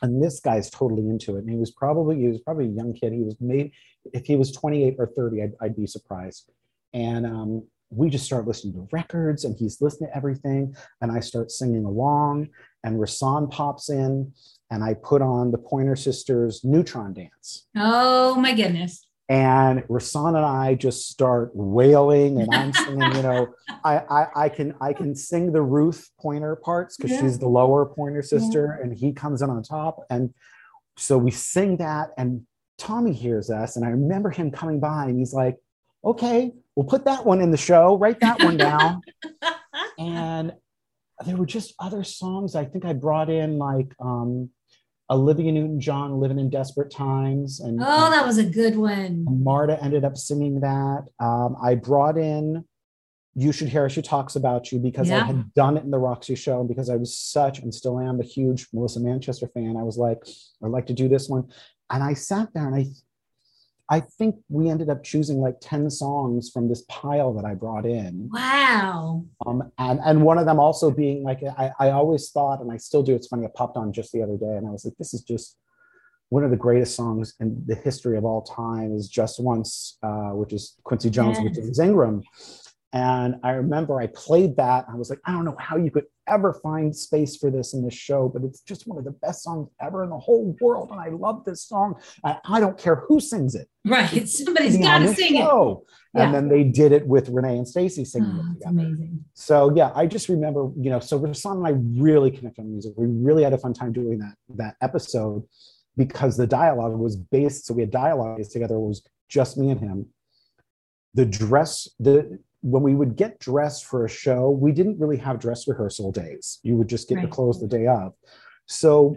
And 0.02 0.22
this 0.22 0.40
guy's 0.40 0.68
totally 0.68 1.08
into 1.08 1.36
it. 1.36 1.40
And 1.44 1.50
he 1.50 1.56
was 1.56 1.70
probably 1.70 2.16
he 2.20 2.28
was 2.28 2.40
probably 2.40 2.66
a 2.66 2.70
young 2.80 2.92
kid. 2.92 3.12
He 3.12 3.22
was 3.22 3.36
made 3.40 3.72
if 4.12 4.26
he 4.26 4.36
was 4.36 4.52
28 4.52 4.96
or 4.98 5.06
30, 5.06 5.42
I'd, 5.42 5.52
I'd 5.62 5.76
be 5.76 5.86
surprised. 5.86 6.50
And 6.92 7.24
um, 7.24 7.66
we 7.96 8.10
just 8.10 8.24
start 8.24 8.46
listening 8.46 8.74
to 8.74 8.88
records 8.92 9.44
and 9.44 9.56
he's 9.58 9.80
listening 9.80 10.10
to 10.10 10.16
everything. 10.16 10.74
And 11.00 11.10
I 11.12 11.20
start 11.20 11.50
singing 11.50 11.84
along. 11.84 12.48
And 12.82 12.98
Rahsaan 12.98 13.50
pops 13.50 13.88
in 13.88 14.32
and 14.70 14.82
I 14.84 14.94
put 14.94 15.22
on 15.22 15.50
the 15.50 15.58
Pointer 15.58 15.96
Sisters 15.96 16.62
Neutron 16.64 17.12
Dance. 17.14 17.66
oh 17.76 18.34
my 18.36 18.52
goodness. 18.54 19.06
And 19.28 19.82
Rahsaan 19.88 20.36
and 20.36 20.44
I 20.44 20.74
just 20.74 21.08
start 21.08 21.50
wailing, 21.54 22.42
and 22.42 22.54
I'm 22.54 22.74
singing. 22.74 23.10
You 23.16 23.22
know, 23.22 23.54
I 23.84 23.96
I, 23.98 24.26
I 24.36 24.48
can 24.50 24.74
I 24.82 24.92
can 24.92 25.14
sing 25.14 25.50
the 25.50 25.62
Ruth 25.62 26.10
Pointer 26.20 26.56
parts 26.56 26.98
because 26.98 27.12
Yeah. 27.12 27.22
she's 27.22 27.38
the 27.38 27.48
lower 27.48 27.86
Pointer 27.86 28.20
sister, 28.20 28.78
and 28.82 28.92
he 28.92 29.14
comes 29.14 29.40
in 29.40 29.48
on 29.48 29.62
top, 29.62 30.00
and 30.10 30.34
so 30.98 31.16
we 31.16 31.30
sing 31.30 31.78
that, 31.78 32.10
and 32.18 32.42
Tommy 32.76 33.14
hears 33.14 33.48
us, 33.48 33.76
and 33.76 33.84
I 33.86 33.88
remember 33.88 34.28
him 34.28 34.50
coming 34.50 34.78
by, 34.78 35.06
and 35.06 35.18
he's 35.18 35.32
like, 35.32 35.56
"Okay, 36.04 36.52
we'll 36.76 36.86
put 36.86 37.04
that 37.06 37.24
one 37.24 37.40
in 37.40 37.50
the 37.50 37.56
show. 37.56 37.96
Write 37.96 38.20
that 38.20 38.42
one 38.42 38.56
down." 38.56 39.00
and 39.98 40.52
there 41.24 41.36
were 41.36 41.46
just 41.46 41.74
other 41.78 42.04
songs. 42.04 42.54
I 42.54 42.64
think 42.64 42.84
I 42.84 42.92
brought 42.92 43.30
in 43.30 43.58
like 43.58 43.94
um, 44.00 44.50
Olivia 45.10 45.52
Newton-John, 45.52 46.18
"Living 46.20 46.38
in 46.38 46.50
Desperate 46.50 46.90
Times," 46.90 47.60
and 47.60 47.78
Oh, 47.80 48.10
that 48.10 48.26
was 48.26 48.38
a 48.38 48.44
good 48.44 48.76
one. 48.76 49.24
Marta 49.28 49.82
ended 49.82 50.04
up 50.04 50.16
singing 50.16 50.60
that. 50.60 51.04
Um, 51.20 51.56
I 51.62 51.74
brought 51.76 52.18
in 52.18 52.64
You 53.34 53.52
Should 53.52 53.68
Hear 53.68 53.88
She 53.88 54.02
Talks 54.02 54.36
About 54.36 54.72
You 54.72 54.78
because 54.78 55.10
I 55.10 55.24
had 55.24 55.54
done 55.54 55.76
it 55.76 55.84
in 55.84 55.90
the 55.90 55.98
Roxy 55.98 56.34
show 56.34 56.60
and 56.60 56.68
because 56.68 56.88
I 56.90 56.96
was 56.96 57.16
such 57.16 57.60
and 57.60 57.72
still 57.74 58.00
am 58.00 58.20
a 58.20 58.24
huge 58.24 58.66
Melissa 58.72 59.00
Manchester 59.00 59.46
fan. 59.48 59.76
I 59.76 59.82
was 59.82 59.98
like, 59.98 60.18
I'd 60.62 60.70
like 60.70 60.86
to 60.86 60.92
do 60.94 61.08
this 61.08 61.28
one. 61.28 61.48
And 61.90 62.02
I 62.02 62.14
sat 62.14 62.48
there 62.54 62.66
and 62.66 62.74
I 62.74 62.86
I 63.90 64.00
think 64.00 64.36
we 64.48 64.70
ended 64.70 64.88
up 64.88 65.04
choosing 65.04 65.40
like 65.40 65.56
10 65.60 65.90
songs 65.90 66.50
from 66.50 66.68
this 66.68 66.84
pile 66.88 67.34
that 67.34 67.44
I 67.44 67.54
brought 67.54 67.84
in. 67.84 68.30
Wow. 68.32 69.24
Um, 69.44 69.70
and, 69.78 70.00
and 70.04 70.22
one 70.22 70.38
of 70.38 70.46
them 70.46 70.58
also 70.58 70.90
being 70.90 71.22
like, 71.22 71.40
I, 71.58 71.70
I 71.78 71.90
always 71.90 72.30
thought, 72.30 72.62
and 72.62 72.72
I 72.72 72.78
still 72.78 73.02
do, 73.02 73.14
it's 73.14 73.26
funny, 73.26 73.44
I 73.44 73.50
popped 73.54 73.76
on 73.76 73.92
just 73.92 74.12
the 74.12 74.22
other 74.22 74.38
day 74.38 74.56
and 74.56 74.66
I 74.66 74.70
was 74.70 74.86
like, 74.86 74.94
this 74.98 75.12
is 75.12 75.22
just 75.22 75.58
one 76.30 76.44
of 76.44 76.50
the 76.50 76.56
greatest 76.56 76.96
songs 76.96 77.34
in 77.40 77.62
the 77.66 77.74
history 77.74 78.16
of 78.16 78.24
all 78.24 78.42
time 78.42 78.96
is 78.96 79.08
Just 79.08 79.38
Once, 79.38 79.98
uh, 80.02 80.30
which 80.30 80.52
is 80.54 80.76
Quincy 80.82 81.10
Jones 81.10 81.38
with 81.38 81.54
Yes. 81.54 81.64
James 81.64 81.78
Ingram. 81.78 82.22
And 82.94 83.36
I 83.42 83.50
remember 83.50 84.00
I 84.00 84.06
played 84.06 84.56
that. 84.56 84.86
I 84.90 84.94
was 84.94 85.10
like, 85.10 85.20
I 85.26 85.32
don't 85.32 85.44
know 85.44 85.56
how 85.58 85.76
you 85.76 85.90
could 85.90 86.06
ever 86.26 86.52
find 86.54 86.94
space 86.94 87.36
for 87.36 87.50
this 87.50 87.74
in 87.74 87.84
this 87.84 87.94
show, 87.94 88.28
but 88.28 88.42
it's 88.44 88.60
just 88.60 88.86
one 88.86 88.98
of 88.98 89.04
the 89.04 89.10
best 89.10 89.42
songs 89.42 89.68
ever 89.80 90.04
in 90.04 90.10
the 90.10 90.18
whole 90.18 90.56
world. 90.60 90.90
And 90.90 91.00
I 91.00 91.08
love 91.08 91.44
this 91.44 91.62
song. 91.62 91.96
I, 92.24 92.38
I 92.48 92.60
don't 92.60 92.78
care 92.78 92.96
who 93.08 93.20
sings 93.20 93.54
it. 93.54 93.68
Right. 93.84 94.26
Somebody's 94.28 94.78
got 94.78 95.00
to 95.00 95.14
sing 95.14 95.36
it. 95.36 95.40
show. 95.40 95.84
Yeah. 96.14 96.24
And 96.24 96.34
then 96.34 96.48
they 96.48 96.64
did 96.64 96.92
it 96.92 97.06
with 97.06 97.28
Renee 97.28 97.58
and 97.58 97.68
Stacy 97.68 98.04
singing 98.04 98.30
Oh, 98.34 98.40
it 98.50 98.54
together. 98.54 98.70
amazing. 98.86 99.24
So 99.34 99.72
yeah, 99.74 99.90
I 99.94 100.06
just 100.06 100.28
remember, 100.28 100.70
you 100.78 100.90
know, 100.90 101.00
so 101.00 101.18
Rahsaan 101.18 101.58
and 101.58 101.66
I 101.66 101.72
really 102.02 102.30
connect 102.30 102.58
on 102.58 102.70
music. 102.70 102.94
We 102.96 103.06
really 103.06 103.42
had 103.42 103.52
a 103.52 103.58
fun 103.58 103.74
time 103.74 103.92
doing 103.92 104.18
that 104.18 104.34
that 104.56 104.76
episode 104.80 105.44
because 105.96 106.36
the 106.36 106.46
dialogue 106.46 106.96
was 106.96 107.16
based. 107.16 107.66
So 107.66 107.74
we 107.74 107.82
had 107.82 107.90
dialogue 107.90 108.42
together. 108.50 108.76
It 108.76 108.80
was 108.80 109.02
just 109.28 109.58
me 109.58 109.70
and 109.70 109.80
him. 109.80 110.06
The 111.14 111.24
dress, 111.26 111.88
the 112.00 112.38
when 112.64 112.82
we 112.82 112.94
would 112.94 113.14
get 113.14 113.38
dressed 113.40 113.84
for 113.84 114.06
a 114.06 114.08
show, 114.08 114.48
we 114.48 114.72
didn't 114.72 114.98
really 114.98 115.18
have 115.18 115.38
dress 115.38 115.68
rehearsal 115.68 116.10
days. 116.10 116.60
You 116.62 116.76
would 116.76 116.88
just 116.88 117.10
get 117.10 117.16
the 117.16 117.24
Right. 117.24 117.30
clothes 117.30 117.60
the 117.60 117.68
day 117.68 117.86
of. 117.86 118.14
So 118.64 119.16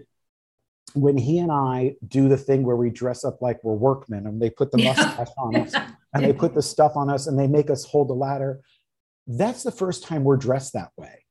when 0.96 1.18
he 1.18 1.40
and 1.40 1.50
I 1.50 1.96
do 2.10 2.28
the 2.28 2.36
thing 2.36 2.64
where 2.66 2.76
we 2.76 2.90
dress 2.90 3.24
up 3.24 3.42
like 3.42 3.64
we're 3.64 3.74
workmen 3.76 4.28
and 4.28 4.42
they 4.42 4.50
put 4.50 4.72
the 4.72 4.78
mustache 4.78 5.30
on 5.38 5.56
us 5.62 5.74
and 6.14 6.26
they 6.26 6.34
put 6.34 6.56
the 6.56 6.62
stuff 6.62 6.98
on 6.98 7.10
us 7.10 7.28
and 7.28 7.40
they 7.40 7.48
make 7.48 7.70
us 7.70 7.86
hold 7.86 8.10
the 8.10 8.14
ladder. 8.16 8.60
That's 9.28 9.64
the 9.64 9.72
first 9.72 10.04
time 10.04 10.26
we're 10.26 10.36
dressed 10.38 10.74
that 10.74 10.92
way, 10.98 11.24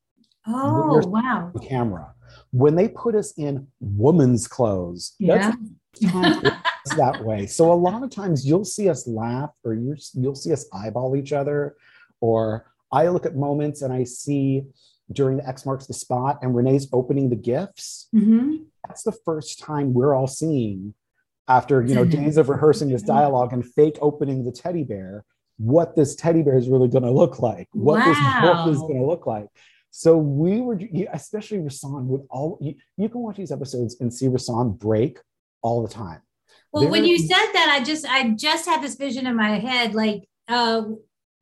Oh, 0.47 1.07
wow. 1.07 1.51
the 1.53 1.61
camera. 1.61 2.15
When 2.51 2.77
they 2.77 2.89
put 2.89 3.15
us 3.15 3.33
in 3.37 3.67
woman's 3.81 4.49
clothes, 4.49 5.15
Yeah. 5.19 5.37
that's 5.51 5.57
the 6.01 6.09
time 6.09 6.33
it's 6.43 6.97
that 6.97 7.23
way. 7.23 7.47
So 7.47 7.71
a 7.71 7.75
lot 7.75 8.03
of 8.03 8.09
times 8.09 8.47
you'll 8.47 8.65
see 8.65 8.89
us 8.89 9.07
laugh 9.07 9.51
or 9.65 9.75
you're, 9.75 9.99
you'll 10.15 10.35
see 10.35 10.53
us 10.55 10.65
eyeball 10.73 11.15
each 11.17 11.35
other. 11.35 11.77
Or 12.21 12.71
I 12.93 13.09
look 13.09 13.27
at 13.27 13.37
moments 13.37 13.83
and 13.83 13.93
I 13.93 14.05
see 14.05 14.65
during 15.13 15.37
the 15.37 15.49
X 15.49 15.65
marks 15.67 15.87
the 15.87 15.95
spot 15.95 16.39
and 16.43 16.55
Renee's 16.55 16.89
opening 16.93 17.31
the 17.31 17.37
gifts. 17.37 18.09
hmm 18.13 18.57
That's 18.87 19.03
the 19.03 19.13
first 19.25 19.61
time 19.61 19.95
we're 19.95 20.15
all 20.15 20.27
seeing 20.27 20.95
after 21.49 21.85
you 21.85 21.95
know 21.95 22.05
days 22.05 22.37
of 22.39 22.49
rehearsing 22.49 22.89
this 22.89 23.03
dialogue 23.03 23.53
and 23.53 23.65
fake 23.65 23.97
opening 24.01 24.45
the 24.45 24.51
teddy 24.51 24.83
bear 24.83 25.25
what 25.59 25.95
this 25.97 26.15
teddy 26.17 26.43
bear 26.43 26.59
is 26.59 26.69
really 26.69 26.89
going 26.89 27.05
to 27.05 27.11
look 27.11 27.39
like 27.39 27.69
what 27.73 28.05
this 28.05 28.19
book 28.43 28.67
is 28.69 28.79
going 28.81 28.99
to 28.99 29.07
look 29.07 29.27
like. 29.27 29.47
So 29.91 30.17
we 30.19 30.61
were 30.61 30.79
especially 31.13 31.59
Rahsaan 31.59 32.05
would 32.07 32.23
all 32.29 32.59
you, 32.61 32.75
you 32.99 33.09
can 33.09 33.21
watch 33.23 33.37
these 33.37 33.53
episodes 33.53 33.97
and 34.01 34.13
see 34.13 34.27
Rahsaan 34.27 34.79
break 34.79 35.19
all 35.63 35.83
the 35.87 35.89
time. 35.89 36.21
Well, 36.73 36.91
when 36.91 37.05
you 37.07 37.19
said 37.19 37.47
that, 37.55 37.69
I 37.81 37.83
just 37.83 38.05
I 38.07 38.31
just 38.31 38.67
had 38.67 38.83
this 38.83 38.97
vision 38.97 39.27
in 39.27 39.37
my 39.37 39.59
head, 39.59 39.95
like 39.95 40.29
uh 40.49 40.83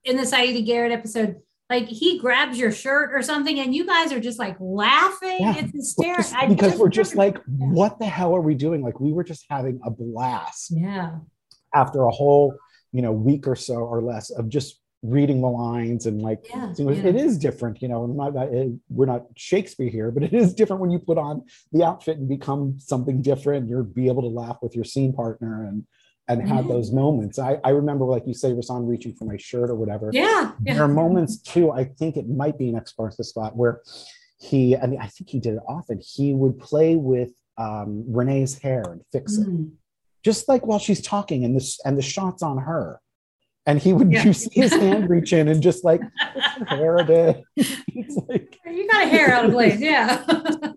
in 0.04 0.16
the 0.16 0.22
Siedah 0.22 0.64
Garrett 0.64 0.92
episode, 0.92 1.40
like 1.70 1.86
he 1.86 2.18
grabs 2.18 2.58
your 2.58 2.70
shirt 2.72 3.10
or 3.14 3.22
something, 3.22 3.58
and 3.58 3.74
you 3.74 3.86
guys 3.86 4.12
are 4.12 4.20
just 4.20 4.38
like 4.38 4.56
laughing. 4.60 5.38
Yeah. 5.40 5.56
It's 5.56 5.72
hysterical. 5.72 6.22
just- 6.22 6.48
because 6.48 6.76
we're 6.78 6.88
just 6.88 7.14
like 7.16 7.38
what 7.46 7.98
the 7.98 8.06
hell 8.06 8.34
are 8.36 8.40
we 8.40 8.54
doing 8.54 8.82
like 8.82 9.00
we 9.00 9.12
were 9.12 9.24
just 9.24 9.46
having 9.48 9.80
a 9.84 9.90
blast 9.90 10.72
yeah, 10.76 11.16
after 11.74 12.04
a 12.04 12.10
whole 12.10 12.54
you 12.92 13.02
know 13.02 13.12
week 13.12 13.48
or 13.48 13.56
so 13.56 13.74
or 13.76 14.02
less 14.02 14.30
of 14.30 14.48
just 14.48 14.80
reading 15.02 15.42
the 15.42 15.48
lines 15.48 16.06
and 16.06 16.22
like 16.22 16.46
yeah, 16.48 16.72
So 16.72 16.90
yeah. 16.90 17.04
it 17.04 17.16
is 17.16 17.36
different, 17.36 17.82
you 17.82 17.88
know. 17.88 18.04
I'm 18.04 18.16
not, 18.16 18.32
we're 18.88 19.04
not 19.04 19.26
Shakespeare 19.36 19.90
here, 19.90 20.10
but 20.10 20.22
it 20.22 20.32
is 20.32 20.54
different 20.54 20.80
when 20.80 20.90
you 20.90 20.98
put 20.98 21.18
on 21.18 21.44
the 21.72 21.84
outfit 21.84 22.16
and 22.16 22.26
become 22.26 22.76
something 22.78 23.20
different. 23.20 23.68
You're 23.68 23.82
be 23.82 24.06
able 24.08 24.22
to 24.22 24.28
laugh 24.28 24.56
with 24.62 24.74
your 24.74 24.84
scene 24.84 25.12
partner, 25.12 25.66
and 25.66 25.84
and 26.28 26.48
have 26.48 26.68
those 26.68 26.90
moments. 26.90 27.38
I, 27.38 27.58
I 27.64 27.70
remember, 27.70 28.04
like 28.04 28.26
you 28.26 28.34
say, 28.34 28.50
Rahsaan 28.52 28.88
reaching 28.88 29.14
for 29.14 29.24
my 29.26 29.36
shirt 29.36 29.68
or 29.70 29.74
whatever. 29.74 30.10
Yeah, 30.12 30.52
yeah. 30.62 30.74
There 30.74 30.82
are 30.84 30.88
moments 30.88 31.36
too. 31.38 31.70
I 31.70 31.84
think 31.84 32.16
it 32.16 32.28
might 32.28 32.56
be 32.58 32.68
an 32.70 32.76
X 32.76 32.94
Marks 32.98 33.16
the 33.16 33.24
spot 33.24 33.56
where 33.56 33.80
he, 34.38 34.76
I 34.76 34.86
mean, 34.86 35.00
I 35.00 35.06
think 35.06 35.30
he 35.30 35.38
did 35.38 35.54
it 35.54 35.62
often. 35.68 36.00
He 36.02 36.32
would 36.34 36.58
play 36.58 36.96
with 36.96 37.30
um, 37.58 38.04
Renee's 38.08 38.58
hair 38.58 38.82
and 38.90 39.02
fix 39.12 39.36
it, 39.38 39.46
Mm. 39.46 39.72
just 40.24 40.48
like 40.48 40.66
while 40.66 40.78
she's 40.78 41.02
talking, 41.02 41.44
and 41.44 41.54
this 41.54 41.78
and 41.84 41.96
the 41.98 42.02
shots 42.02 42.42
on 42.42 42.58
her. 42.58 43.00
And 43.66 43.78
he 43.78 43.92
would 43.94 44.12
Yeah. 44.12 44.24
you 44.24 44.32
see 44.34 44.60
his 44.60 44.72
hand 44.74 45.08
reach 45.10 45.32
in 45.32 45.48
and 45.48 45.62
just 45.62 45.84
like 45.84 46.00
hair 46.68 46.96
a 46.98 47.04
bit. 47.04 47.42
It's 47.56 48.16
like 48.28 48.58
You 48.70 48.86
got 48.90 49.04
a 49.04 49.08
hair 49.08 49.30
out 49.32 49.46
of 49.46 49.52
place, 49.52 49.80
yeah. 49.80 50.22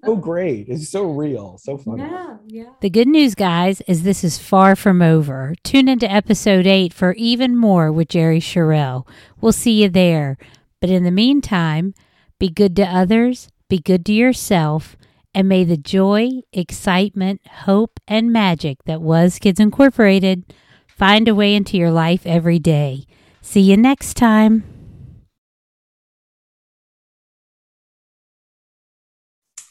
so 0.06 0.16
great. 0.16 0.68
It's 0.70 0.90
so 0.90 1.04
real, 1.12 1.58
so 1.62 1.78
funny. 1.78 2.04
yeah, 2.04 2.38
yeah. 2.48 2.70
The 2.82 2.90
good 2.90 3.08
news, 3.10 3.36
guys, 3.36 3.82
is 3.82 4.04
this 4.04 4.24
is 4.24 4.38
far 4.38 4.76
from 4.78 5.02
over. 5.02 5.54
Tune 5.64 5.90
into 5.90 6.10
episode 6.10 6.66
8 6.66 6.94
for 6.94 7.12
even 7.14 7.58
more 7.58 7.92
with 7.92 8.08
Jerry 8.08 8.40
Sharell. 8.40 9.06
We'll 9.42 9.52
see 9.52 9.82
you 9.84 9.90
there. 9.90 10.38
But 10.80 10.90
in 10.90 11.04
the 11.04 11.12
meantime, 11.12 11.94
be 12.40 12.50
good 12.50 12.76
to 12.78 12.86
others, 12.86 13.50
be 13.68 13.80
good 13.80 14.06
to 14.06 14.14
yourself, 14.14 14.96
and 15.36 15.50
may 15.50 15.64
the 15.66 15.76
joy, 15.78 16.30
excitement, 16.54 17.42
hope, 17.66 18.00
and 18.08 18.32
magic 18.32 18.84
that 18.86 19.02
was 19.02 19.40
Kids 19.40 19.60
Incorporated 19.60 20.54
find 20.98 21.28
a 21.28 21.36
way 21.36 21.54
into 21.54 21.78
your 21.78 21.92
life 21.92 22.26
every 22.26 22.58
day. 22.58 23.06
See 23.42 23.62
you 23.62 23.78
next 23.78 24.16
time. 24.16 24.64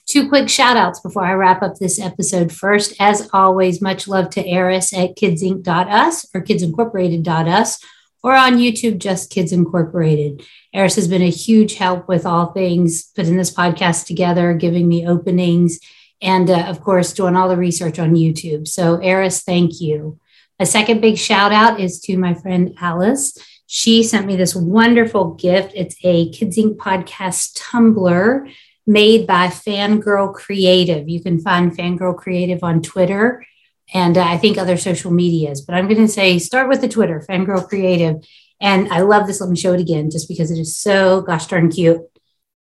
Two 0.08 0.28
quick 0.28 0.48
shout 0.48 0.76
outs 0.76 1.00
before 1.00 1.24
I 1.24 1.32
wrap 1.32 1.62
up 1.62 1.74
this 1.74 2.00
episode. 2.00 2.52
First, 2.52 2.94
as 3.00 3.28
always, 3.32 3.82
much 3.82 4.06
love 4.06 4.30
to 4.30 4.46
Eris 4.46 4.92
at 4.92 5.16
kidsinc.us 5.16 6.26
or 6.32 6.42
kidsincorporated.us 6.42 7.84
or 8.22 8.34
on 8.34 8.58
YouTube, 8.58 8.98
just 8.98 9.30
Kids 9.30 9.52
Incorporated. 9.52 10.46
Eris 10.72 10.94
has 10.94 11.08
been 11.08 11.22
a 11.22 11.30
huge 11.30 11.74
help 11.74 12.08
with 12.08 12.24
all 12.24 12.52
things 12.52 13.10
putting 13.16 13.36
this 13.36 13.52
podcast 13.52 14.06
together, 14.06 14.54
giving 14.54 14.88
me 14.88 15.06
openings, 15.06 15.80
and 16.22 16.50
uh, 16.50 16.66
of 16.66 16.80
course, 16.80 17.12
doing 17.12 17.36
all 17.36 17.48
the 17.48 17.56
research 17.56 17.98
on 17.98 18.14
YouTube. 18.14 18.68
So, 18.68 18.96
Eris, 18.96 19.42
thank 19.42 19.80
you. 19.80 20.18
A 20.58 20.64
second 20.66 21.00
big 21.00 21.18
shout 21.18 21.52
out 21.52 21.80
is 21.80 22.00
to 22.00 22.16
my 22.16 22.32
friend 22.32 22.74
Alice. 22.80 23.36
She 23.66 24.02
sent 24.02 24.26
me 24.26 24.36
this 24.36 24.56
wonderful 24.56 25.34
gift. 25.34 25.72
It's 25.74 25.96
a 26.02 26.30
Kids 26.30 26.56
Inc. 26.56 26.76
podcast 26.76 27.52
tumbler 27.56 28.48
made 28.86 29.26
by 29.26 29.48
Fangirl 29.48 30.32
Creative. 30.32 31.08
You 31.08 31.20
can 31.20 31.40
find 31.40 31.76
Fangirl 31.76 32.16
Creative 32.16 32.62
on 32.62 32.80
Twitter 32.80 33.44
and 33.92 34.16
uh, 34.16 34.22
I 34.22 34.38
think 34.38 34.56
other 34.56 34.78
social 34.78 35.10
medias. 35.10 35.60
But 35.60 35.74
I'm 35.74 35.88
going 35.88 36.00
to 36.00 36.08
say 36.08 36.38
start 36.38 36.68
with 36.68 36.80
the 36.80 36.88
Twitter, 36.88 37.24
Fangirl 37.28 37.68
Creative. 37.68 38.16
And 38.58 38.88
I 38.88 39.00
love 39.00 39.26
this. 39.26 39.42
Let 39.42 39.50
me 39.50 39.56
show 39.56 39.74
it 39.74 39.80
again 39.80 40.10
just 40.10 40.26
because 40.26 40.50
it 40.50 40.58
is 40.58 40.76
so 40.76 41.20
gosh 41.20 41.46
darn 41.46 41.70
cute. 41.70 42.00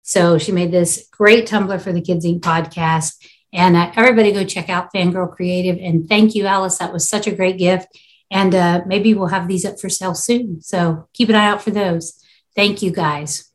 So 0.03 0.37
she 0.37 0.53
made 0.53 0.73
this 0.73 1.09
great 1.11 1.47
tumbler 1.47 1.79
for 1.79 1.93
the 1.93 2.03
Kids 2.03 2.27
Inc. 2.27 2.41
podcast. 2.41 3.15
And 3.53 3.77
uh, 3.77 3.93
everybody 3.97 4.33
go 4.33 4.45
check 4.45 4.69
out 4.69 4.93
Fangirl 4.93 5.35
Creative. 5.35 5.79
And 5.81 6.09
thank 6.09 6.35
you, 6.35 6.47
Alice. 6.47 6.79
That 6.79 6.93
was 6.93 7.09
such 7.09 7.27
a 7.27 7.35
great 7.35 7.59
gift. 7.59 7.89
And 8.31 8.55
uh, 8.55 8.83
maybe 8.87 9.15
we'll 9.15 9.29
have 9.29 9.49
these 9.49 9.65
up 9.65 9.81
for 9.81 9.89
sale 9.89 10.15
soon. 10.15 10.61
So 10.61 11.09
keep 11.15 11.29
an 11.29 11.35
eye 11.35 11.47
out 11.47 11.63
for 11.63 11.71
those. 11.71 12.23
Thank 12.55 12.83
you, 12.83 12.91
guys. 12.91 13.49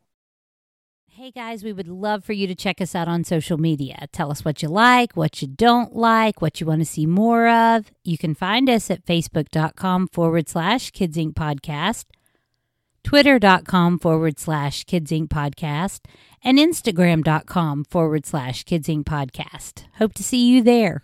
Hey 1.23 1.31
guys, 1.31 1.63
we 1.63 1.71
would 1.71 1.87
love 1.87 2.25
for 2.25 2.33
you 2.33 2.47
to 2.47 2.55
check 2.55 2.81
us 2.81 2.95
out 2.95 3.07
on 3.07 3.23
social 3.23 3.57
media. 3.57 4.07
Tell 4.11 4.29
us 4.29 4.43
what 4.43 4.61
you 4.61 4.67
like, 4.67 5.15
what 5.15 5.41
you 5.41 5.47
don't 5.47 5.95
like, 5.95 6.41
what 6.41 6.59
you 6.59 6.67
want 6.67 6.81
to 6.81 6.85
see 6.85 7.05
more 7.05 7.47
of. 7.47 7.91
You 8.03 8.17
can 8.17 8.33
find 8.33 8.69
us 8.69 8.91
at 8.91 9.05
facebook.com 9.05 10.07
forward 10.07 10.49
slash 10.49 10.91
Kids 10.91 11.15
Inc. 11.15 11.33
Podcast, 11.33 12.05
twitter.com 13.03 13.99
forward 13.99 14.39
slash 14.39 14.83
Kids 14.85 15.11
Inc. 15.11 15.27
Podcast, 15.29 16.01
and 16.43 16.57
instagram.com 16.57 17.85
forward 17.85 18.25
slash 18.25 18.63
Kids 18.63 18.87
Inc. 18.87 19.03
Podcast. 19.03 19.85
Hope 19.95 20.13
to 20.15 20.23
see 20.23 20.47
you 20.47 20.61
there. 20.61 21.03